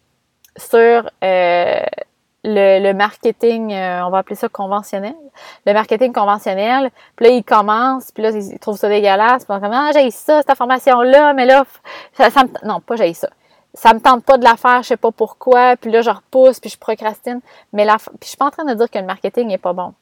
sur 0.57 1.11
euh, 1.23 1.83
le, 2.45 2.93
marketing, 2.93 3.73
euh, 3.73 4.05
on 4.05 4.11
va 4.11 4.19
appeler 4.19 4.37
ça 4.37 4.49
conventionnel, 4.49 5.15
le 5.67 5.73
marketing 5.73 6.13
conventionnel, 6.13 6.91
puis 7.17 7.27
là, 7.27 7.33
ils 7.33 7.45
commencent, 7.45 8.11
puis 8.13 8.23
là, 8.23 8.31
ils 8.31 8.59
trouvent 8.59 8.79
ça 8.79 8.89
dégueulasse, 8.89 9.45
puis 9.45 9.55
ils 9.57 9.61
comme, 9.61 9.73
ah, 9.73 9.91
j'ai 9.93 10.11
ça, 10.11 10.43
cette 10.43 10.57
formation-là, 10.57 11.33
mais 11.35 11.47
là, 11.47 11.65
ça, 12.15 12.29
me... 12.45 12.67
non, 12.67 12.81
pas 12.81 12.97
j'ai 12.97 13.15
ça. 13.15 13.29
Ça 13.73 13.95
me 13.95 14.01
tente 14.01 14.25
pas 14.25 14.37
de 14.37 14.45
la 14.45 14.57
faire, 14.57 14.83
je 14.83 14.89
sais 14.89 14.97
pas 14.97 15.13
pourquoi, 15.13 15.77
puis 15.77 15.91
là, 15.91 16.03
je 16.03 16.11
repousse, 16.11 16.59
puis 16.59 16.71
je 16.71 16.79
procrastine, 16.79 17.41
mais 17.73 17.85
la, 17.85 17.97
puis 17.99 18.09
je 18.23 18.29
suis 18.29 18.37
pas 18.37 18.47
en 18.47 18.51
train 18.51 18.65
de 18.65 18.75
dire 18.75 18.91
que 18.91 18.99
le 18.99 19.07
marketing 19.07 19.51
est 19.51 19.59
pas 19.59 19.73
bon. 19.73 19.95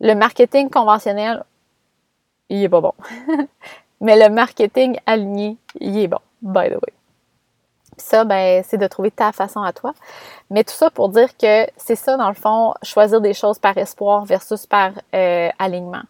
Le 0.00 0.14
marketing 0.14 0.68
conventionnel, 0.68 1.44
il 2.48 2.62
est 2.62 2.68
pas 2.68 2.80
bon. 2.80 2.94
mais 4.00 4.16
le 4.16 4.34
marketing 4.34 4.98
aligné, 5.06 5.56
il 5.80 5.98
est 5.98 6.08
bon, 6.08 6.18
by 6.42 6.68
the 6.68 6.74
way 6.74 6.92
ça, 7.96 8.24
ben, 8.24 8.62
c'est 8.66 8.78
de 8.78 8.86
trouver 8.86 9.10
ta 9.10 9.32
façon 9.32 9.62
à 9.62 9.72
toi. 9.72 9.94
Mais 10.50 10.64
tout 10.64 10.74
ça 10.74 10.90
pour 10.90 11.08
dire 11.08 11.36
que 11.36 11.66
c'est 11.76 11.96
ça, 11.96 12.16
dans 12.16 12.28
le 12.28 12.34
fond, 12.34 12.74
choisir 12.82 13.20
des 13.20 13.34
choses 13.34 13.58
par 13.58 13.76
espoir 13.76 14.24
versus 14.24 14.66
par 14.66 14.92
euh, 15.14 15.48
alignement. 15.58 16.02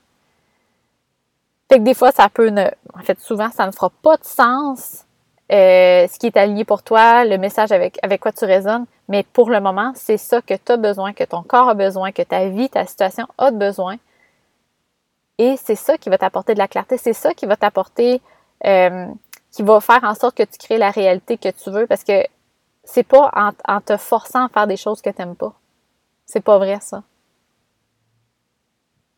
Fait 1.70 1.78
que 1.78 1.84
des 1.84 1.94
fois, 1.94 2.12
ça 2.12 2.28
peut 2.28 2.48
ne. 2.48 2.66
En 2.94 3.02
fait, 3.02 3.18
souvent, 3.20 3.50
ça 3.50 3.66
ne 3.66 3.72
fera 3.72 3.90
pas 4.02 4.16
de 4.16 4.24
sens 4.24 5.04
euh, 5.50 6.06
ce 6.06 6.18
qui 6.18 6.26
est 6.26 6.36
aligné 6.36 6.64
pour 6.64 6.82
toi, 6.82 7.24
le 7.24 7.36
message 7.36 7.72
avec, 7.72 7.98
avec 8.02 8.20
quoi 8.20 8.32
tu 8.32 8.44
résonnes. 8.44 8.86
Mais 9.08 9.22
pour 9.22 9.50
le 9.50 9.60
moment, 9.60 9.92
c'est 9.94 10.16
ça 10.16 10.40
que 10.40 10.54
tu 10.54 10.72
as 10.72 10.76
besoin, 10.76 11.12
que 11.12 11.24
ton 11.24 11.42
corps 11.42 11.68
a 11.68 11.74
besoin, 11.74 12.12
que 12.12 12.22
ta 12.22 12.46
vie, 12.48 12.70
ta 12.70 12.86
situation 12.86 13.26
a 13.38 13.50
besoin. 13.50 13.96
Et 15.38 15.56
c'est 15.56 15.74
ça 15.74 15.98
qui 15.98 16.08
va 16.08 16.18
t'apporter 16.18 16.54
de 16.54 16.58
la 16.58 16.68
clarté. 16.68 16.96
C'est 16.96 17.12
ça 17.12 17.34
qui 17.34 17.46
va 17.46 17.56
t'apporter 17.56 18.20
euh, 18.64 19.06
qui 19.52 19.62
va 19.62 19.80
faire 19.80 20.02
en 20.02 20.14
sorte 20.14 20.36
que 20.36 20.42
tu 20.42 20.58
crées 20.58 20.78
la 20.78 20.90
réalité 20.90 21.36
que 21.36 21.50
tu 21.50 21.70
veux 21.70 21.86
parce 21.86 22.02
que 22.02 22.24
c'est 22.84 23.04
pas 23.04 23.30
en, 23.68 23.80
te 23.80 23.96
forçant 23.96 24.46
à 24.46 24.48
faire 24.48 24.66
des 24.66 24.76
choses 24.76 25.00
que 25.00 25.10
tu 25.10 25.18
n'aimes 25.18 25.36
pas. 25.36 25.52
C'est 26.26 26.40
pas 26.40 26.58
vrai, 26.58 26.80
ça. 26.80 27.04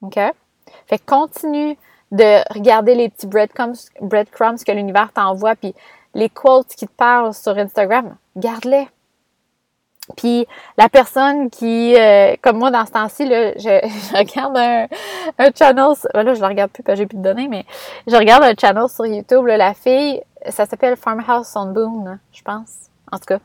OK? 0.03 0.18
Fait 0.87 0.99
que 0.99 1.05
continue 1.07 1.79
de 2.11 2.53
regarder 2.53 2.94
les 2.94 3.09
petits 3.09 3.27
breadcrumbs, 3.27 3.90
breadcrumbs 4.01 4.62
que 4.64 4.73
l'univers 4.73 5.12
t'envoie, 5.12 5.55
puis 5.57 5.75
les 6.14 6.29
quotes 6.29 6.75
qui 6.75 6.87
te 6.87 6.92
parlent 6.92 7.33
sur 7.33 7.57
Instagram, 7.57 8.16
garde-les. 8.37 8.88
Puis 10.17 10.47
la 10.77 10.88
personne 10.88 11.49
qui, 11.51 11.97
euh, 11.97 12.35
comme 12.43 12.59
moi 12.59 12.71
dans 12.71 12.85
ce 12.85 12.93
temps-ci, 12.93 13.25
là, 13.27 13.53
je, 13.57 14.14
regarde 14.17 14.57
un, 14.57 14.87
un 15.38 15.51
channel, 15.55 15.95
ben 16.12 16.23
là 16.23 16.35
je 16.35 16.40
la 16.40 16.49
regarde 16.49 16.71
plus 16.71 16.83
parce 16.83 16.97
que 16.97 17.03
j'ai 17.03 17.07
plus 17.07 17.17
de 17.17 17.23
données, 17.23 17.49
mais 17.49 17.64
je 18.07 18.17
regarde 18.17 18.43
un 18.43 18.55
channel 18.59 18.88
sur 18.88 19.07
YouTube, 19.07 19.47
là, 19.47 19.57
la 19.57 19.73
fille, 19.73 20.23
ça 20.49 20.67
s'appelle 20.67 20.97
Farmhouse 20.97 21.55
on 21.57 21.67
Boone, 21.67 22.19
je 22.33 22.43
pense. 22.43 22.90
En 23.11 23.19
tout 23.19 23.27
cas, 23.27 23.38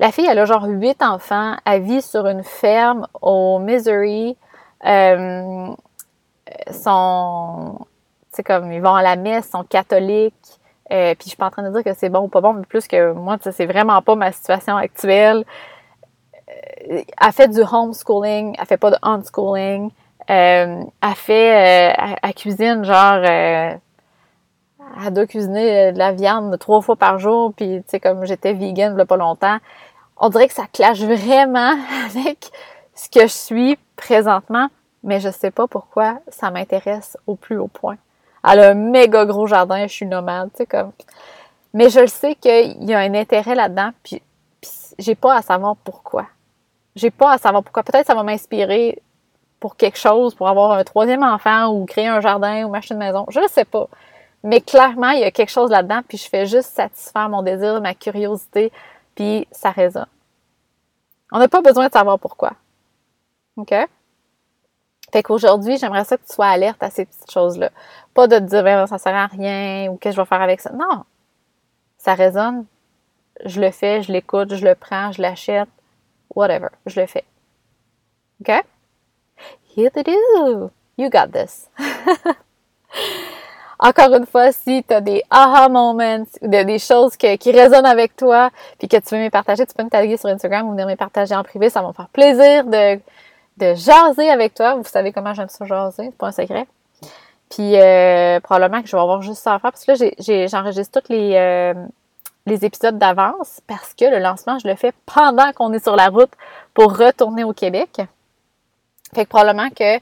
la 0.00 0.10
fille, 0.10 0.26
elle 0.28 0.38
a 0.40 0.44
genre 0.44 0.64
huit 0.64 1.00
enfants, 1.02 1.54
elle 1.64 1.82
vit 1.82 2.02
sur 2.02 2.26
une 2.26 2.42
ferme 2.42 3.06
au 3.20 3.60
Missouri. 3.60 4.36
Euh, 4.84 5.72
sont, 6.70 7.78
tu 8.34 8.42
comme, 8.42 8.72
ils 8.72 8.82
vont 8.82 8.94
à 8.94 9.02
la 9.02 9.16
messe, 9.16 9.50
sont 9.50 9.64
catholiques, 9.64 10.34
euh, 10.90 11.14
puis 11.14 11.24
je 11.24 11.28
suis 11.28 11.36
pas 11.36 11.46
en 11.46 11.50
train 11.50 11.62
de 11.62 11.70
dire 11.70 11.84
que 11.84 11.94
c'est 11.94 12.08
bon 12.08 12.20
ou 12.20 12.28
pas 12.28 12.40
bon, 12.40 12.52
mais 12.54 12.64
plus 12.64 12.86
que 12.88 13.12
moi, 13.12 13.38
c'est 13.40 13.66
vraiment 13.66 14.02
pas 14.02 14.14
ma 14.14 14.32
situation 14.32 14.76
actuelle. 14.76 15.44
Euh, 16.90 17.02
elle 17.20 17.32
fait 17.32 17.48
du 17.48 17.60
homeschooling, 17.60 18.56
elle 18.58 18.66
fait 18.66 18.76
pas 18.76 18.90
de 18.90 18.98
unschooling. 19.02 19.90
Euh, 20.30 20.82
elle 21.02 21.14
fait, 21.16 21.92
euh, 21.92 22.14
elle, 22.22 22.34
cuisine 22.34 22.84
genre, 22.84 23.20
euh, 23.24 23.74
elle 25.04 25.12
doit 25.12 25.26
cuisiner 25.26 25.92
de 25.92 25.98
la 25.98 26.12
viande 26.12 26.56
trois 26.58 26.80
fois 26.80 26.96
par 26.96 27.18
jour, 27.18 27.52
puis 27.54 27.82
tu 27.82 27.84
sais 27.88 28.00
comme 28.00 28.24
j'étais 28.24 28.52
vegan 28.52 28.94
il 28.94 28.98
y 28.98 29.02
a 29.02 29.06
pas 29.06 29.16
longtemps, 29.16 29.58
on 30.16 30.28
dirait 30.28 30.46
que 30.46 30.54
ça 30.54 30.66
clash 30.72 31.00
vraiment 31.00 31.76
avec 32.06 32.50
ce 32.94 33.08
que 33.08 33.22
je 33.22 33.32
suis 33.32 33.78
présentement, 33.96 34.68
mais 35.02 35.18
je 35.18 35.30
sais 35.30 35.50
pas 35.50 35.66
pourquoi 35.66 36.20
ça 36.28 36.50
m'intéresse 36.50 37.16
au 37.26 37.34
plus 37.34 37.58
haut 37.58 37.68
point. 37.68 37.96
Elle 38.48 38.60
a 38.60 38.70
un 38.70 38.74
méga 38.74 39.24
gros 39.24 39.46
jardin, 39.46 39.86
je 39.86 39.92
suis 39.92 40.06
nomade, 40.06 40.50
tu 40.52 40.58
sais, 40.58 40.66
comme. 40.66 40.92
Mais 41.74 41.88
je 41.90 42.00
le 42.00 42.06
sais 42.06 42.34
qu'il 42.34 42.84
y 42.84 42.92
a 42.92 42.98
un 42.98 43.14
intérêt 43.14 43.54
là-dedans, 43.54 43.90
puis, 44.02 44.20
puis 44.60 44.70
j'ai 44.98 45.14
pas 45.14 45.36
à 45.36 45.42
savoir 45.42 45.76
pourquoi. 45.76 46.26
J'ai 46.94 47.10
pas 47.10 47.32
à 47.32 47.38
savoir 47.38 47.62
pourquoi. 47.62 47.82
Peut-être 47.82 48.06
ça 48.06 48.14
va 48.14 48.22
m'inspirer 48.22 49.00
pour 49.60 49.76
quelque 49.76 49.98
chose, 49.98 50.34
pour 50.34 50.48
avoir 50.48 50.72
un 50.72 50.84
troisième 50.84 51.22
enfant 51.22 51.68
ou 51.68 51.84
créer 51.86 52.08
un 52.08 52.20
jardin 52.20 52.64
ou 52.64 52.70
m'acheter 52.70 52.94
une 52.94 53.00
maison. 53.00 53.26
Je 53.30 53.40
ne 53.40 53.48
sais 53.48 53.64
pas. 53.64 53.88
Mais 54.44 54.60
clairement, 54.60 55.10
il 55.10 55.20
y 55.20 55.24
a 55.24 55.30
quelque 55.30 55.50
chose 55.50 55.70
là-dedans, 55.70 56.00
puis 56.06 56.18
je 56.18 56.28
fais 56.28 56.46
juste 56.46 56.74
satisfaire 56.74 57.28
mon 57.28 57.42
désir, 57.42 57.80
ma 57.80 57.94
curiosité, 57.94 58.72
puis 59.14 59.46
ça 59.52 59.70
résonne. 59.70 60.06
On 61.30 61.38
n'a 61.38 61.48
pas 61.48 61.62
besoin 61.62 61.86
de 61.86 61.92
savoir 61.92 62.18
pourquoi. 62.18 62.52
OK? 63.56 63.72
Fait 65.12 65.22
qu'aujourd'hui, 65.22 65.76
j'aimerais 65.76 66.04
ça 66.04 66.16
que 66.16 66.26
tu 66.26 66.34
sois 66.34 66.48
alerte 66.48 66.82
à 66.82 66.90
ces 66.90 67.04
petites 67.04 67.30
choses-là. 67.30 67.70
Pas 68.14 68.26
de 68.26 68.38
te 68.38 68.44
dire, 68.44 68.64
ben, 68.64 68.86
ça 68.86 68.98
sert 68.98 69.14
à 69.14 69.26
rien 69.26 69.90
ou 69.90 69.96
qu'est-ce 69.96 70.16
que 70.16 70.16
je 70.16 70.20
vais 70.22 70.28
faire 70.28 70.42
avec 70.42 70.60
ça. 70.60 70.72
Non. 70.72 71.04
Ça 71.98 72.14
résonne. 72.14 72.64
Je 73.44 73.60
le 73.60 73.70
fais, 73.70 74.02
je 74.02 74.10
l'écoute, 74.10 74.54
je 74.54 74.64
le 74.64 74.74
prends, 74.74 75.12
je 75.12 75.22
l'achète. 75.22 75.68
Whatever. 76.34 76.68
Je 76.86 77.00
le 77.00 77.06
fais. 77.06 77.24
OK? 78.40 78.64
Here 79.76 79.90
to 79.90 80.02
do. 80.02 80.70
You 80.96 81.08
got 81.10 81.32
this. 81.32 81.68
Encore 83.78 84.14
une 84.14 84.26
fois, 84.26 84.52
si 84.52 84.84
tu 84.84 84.94
as 84.94 85.00
des 85.00 85.24
aha 85.28 85.68
moments 85.68 86.24
ou 86.40 86.48
des 86.48 86.78
choses 86.78 87.16
qui 87.16 87.50
résonnent 87.50 87.86
avec 87.86 88.14
toi 88.14 88.50
puis 88.78 88.86
que 88.86 88.96
tu 88.98 89.16
veux 89.16 89.22
me 89.22 89.28
partager, 89.28 89.66
tu 89.66 89.74
peux 89.74 89.82
me 89.82 89.90
taguer 89.90 90.16
sur 90.16 90.28
Instagram 90.28 90.68
ou 90.68 90.72
venir 90.72 90.86
me 90.86 90.94
partager 90.94 91.34
en 91.34 91.42
privé. 91.42 91.68
Ça 91.68 91.82
va 91.82 91.88
me 91.88 91.92
faire 91.92 92.08
plaisir 92.08 92.64
de 92.64 93.00
de 93.56 93.74
jaser 93.74 94.30
avec 94.30 94.54
toi. 94.54 94.74
Vous 94.74 94.84
savez 94.84 95.12
comment 95.12 95.34
j'aime 95.34 95.48
ça 95.48 95.64
jaser, 95.64 96.04
c'est 96.04 96.16
pas 96.16 96.28
un 96.28 96.32
secret. 96.32 96.66
Puis 97.50 97.76
euh, 97.76 98.40
probablement 98.40 98.82
que 98.82 98.88
je 98.88 98.96
vais 98.96 99.02
avoir 99.02 99.20
juste 99.20 99.42
ça 99.42 99.54
à 99.54 99.58
faire 99.58 99.72
parce 99.72 99.84
que 99.84 99.92
là, 99.92 100.46
j'enregistre 100.46 101.00
tous 101.00 101.12
les, 101.12 101.34
euh, 101.34 101.74
les 102.46 102.64
épisodes 102.64 102.98
d'avance 102.98 103.60
parce 103.66 103.94
que 103.94 104.04
le 104.04 104.18
lancement, 104.18 104.58
je 104.58 104.68
le 104.68 104.74
fais 104.74 104.92
pendant 105.06 105.52
qu'on 105.52 105.72
est 105.72 105.82
sur 105.82 105.96
la 105.96 106.08
route 106.08 106.32
pour 106.74 106.96
retourner 106.96 107.44
au 107.44 107.52
Québec. 107.52 108.02
Fait 109.14 109.24
que 109.24 109.28
probablement 109.28 109.70
que 109.70 109.98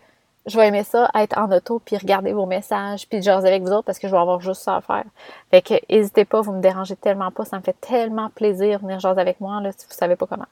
je 0.47 0.57
vais 0.57 0.69
aimer 0.69 0.85
ça, 0.85 1.11
être 1.15 1.37
en 1.37 1.51
auto, 1.53 1.81
puis 1.85 1.97
regarder 1.97 2.33
vos 2.33 2.47
messages, 2.47 3.07
puis 3.09 3.23
jaser 3.23 3.49
avec 3.49 3.63
vous 3.63 3.73
autres 3.73 3.85
parce 3.85 3.99
que 3.99 4.09
je 4.09 4.13
vais 4.13 4.21
avoir 4.21 4.41
juste 4.41 4.63
ça 4.63 4.77
à 4.77 4.81
faire. 4.81 5.05
Fait 5.51 5.63
que 5.63 5.75
n'hésitez 5.91 6.25
pas, 6.25 6.41
vous 6.41 6.53
me 6.53 6.61
dérangez 6.61 6.97
tellement 6.97 7.31
pas, 7.31 7.45
ça 7.45 7.59
me 7.59 7.63
fait 7.63 7.79
tellement 7.81 8.31
plaisir 8.31 8.79
de 8.79 8.85
venir 8.85 9.01
jaser 9.01 9.21
avec 9.21 9.41
moi, 9.41 9.61
là, 9.61 9.71
si 9.73 9.87
vous 9.87 9.93
savez 9.93 10.17
pas 10.17 10.27
comment. 10.27 10.49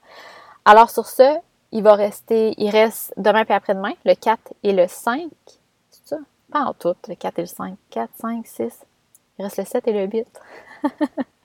Alors 0.64 0.90
sur 0.90 1.06
ce, 1.06 1.38
il 1.72 1.82
va 1.82 1.94
rester, 1.94 2.54
il 2.58 2.70
reste 2.70 3.14
demain 3.16 3.44
puis 3.44 3.54
après-demain, 3.54 3.92
le 4.04 4.14
4 4.14 4.54
et 4.62 4.72
le 4.72 4.86
5. 4.88 5.22
C'est 5.90 6.06
ça? 6.06 6.16
Pas 6.52 6.60
en 6.60 6.74
tout, 6.74 6.94
le 7.08 7.14
4 7.14 7.38
et 7.38 7.42
le 7.42 7.48
5. 7.48 7.76
4, 7.90 8.10
5, 8.20 8.46
6. 8.46 8.86
Il 9.38 9.44
reste 9.44 9.58
le 9.58 9.64
7 9.64 9.88
et 9.88 9.92
le 9.92 10.06
8. 10.06 10.26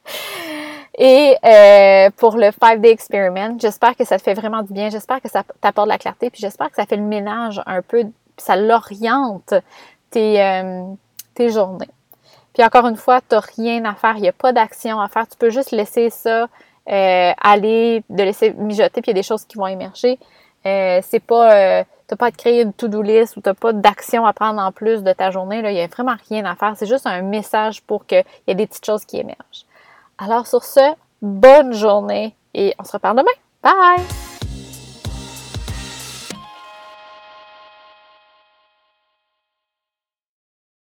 et 0.97 1.35
euh, 1.43 2.09
pour 2.17 2.37
le 2.37 2.47
5-day 2.47 2.91
experiment, 2.91 3.57
j'espère 3.59 3.95
que 3.95 4.05
ça 4.05 4.17
te 4.17 4.23
fait 4.23 4.33
vraiment 4.33 4.61
du 4.61 4.73
bien. 4.73 4.89
J'espère 4.89 5.21
que 5.21 5.29
ça 5.29 5.43
t'apporte 5.61 5.87
de 5.87 5.93
la 5.93 5.97
clarté. 5.97 6.29
Puis 6.29 6.39
j'espère 6.41 6.69
que 6.69 6.75
ça 6.75 6.85
fait 6.85 6.97
le 6.97 7.03
ménage 7.03 7.61
un 7.65 7.81
peu, 7.81 8.05
ça 8.37 8.55
l'oriente 8.55 9.53
tes, 10.11 10.41
euh, 10.41 10.83
tes 11.33 11.49
journées. 11.49 11.89
Puis 12.53 12.63
encore 12.63 12.85
une 12.87 12.97
fois, 12.97 13.21
tu 13.21 13.35
n'as 13.35 13.41
rien 13.41 13.83
à 13.85 13.95
faire. 13.95 14.15
Il 14.17 14.21
n'y 14.21 14.29
a 14.29 14.33
pas 14.33 14.53
d'action 14.53 14.99
à 14.99 15.07
faire. 15.07 15.27
Tu 15.27 15.37
peux 15.37 15.49
juste 15.49 15.71
laisser 15.71 16.09
ça 16.11 16.47
euh, 16.89 17.31
aller, 17.41 18.03
de 18.09 18.23
laisser 18.23 18.51
mijoter, 18.51 19.01
puis 19.01 19.11
il 19.11 19.15
y 19.15 19.17
a 19.17 19.21
des 19.21 19.23
choses 19.23 19.45
qui 19.45 19.57
vont 19.57 19.67
émerger. 19.67 20.19
Euh, 20.65 20.99
c'est 21.01 21.21
pas, 21.21 21.55
euh, 21.55 21.83
t'as 22.07 22.15
pas 22.17 22.25
à 22.27 22.31
te 22.31 22.37
créer 22.37 22.61
une 22.61 22.73
to-do 22.73 23.01
list 23.01 23.37
ou 23.37 23.41
t'as 23.41 23.53
pas 23.53 23.71
d'action 23.71 24.25
à 24.25 24.33
prendre 24.33 24.61
en 24.61 24.71
plus 24.73 25.01
de 25.01 25.13
ta 25.13 25.31
journée. 25.31 25.61
Là, 25.61 25.71
il 25.71 25.77
y 25.77 25.81
a 25.81 25.87
vraiment 25.87 26.15
rien 26.29 26.43
à 26.43 26.55
faire. 26.55 26.73
C'est 26.75 26.85
juste 26.85 27.07
un 27.07 27.21
message 27.21 27.81
pour 27.83 28.05
qu'il 28.05 28.23
y 28.47 28.51
ait 28.51 28.55
des 28.55 28.67
petites 28.67 28.85
choses 28.85 29.05
qui 29.05 29.17
émergent. 29.17 29.65
Alors 30.17 30.47
sur 30.47 30.63
ce, 30.63 30.95
bonne 31.21 31.73
journée 31.73 32.35
et 32.53 32.73
on 32.79 32.83
se 32.83 32.91
reparle 32.91 33.17
demain. 33.17 33.31
Bye! 33.61 34.32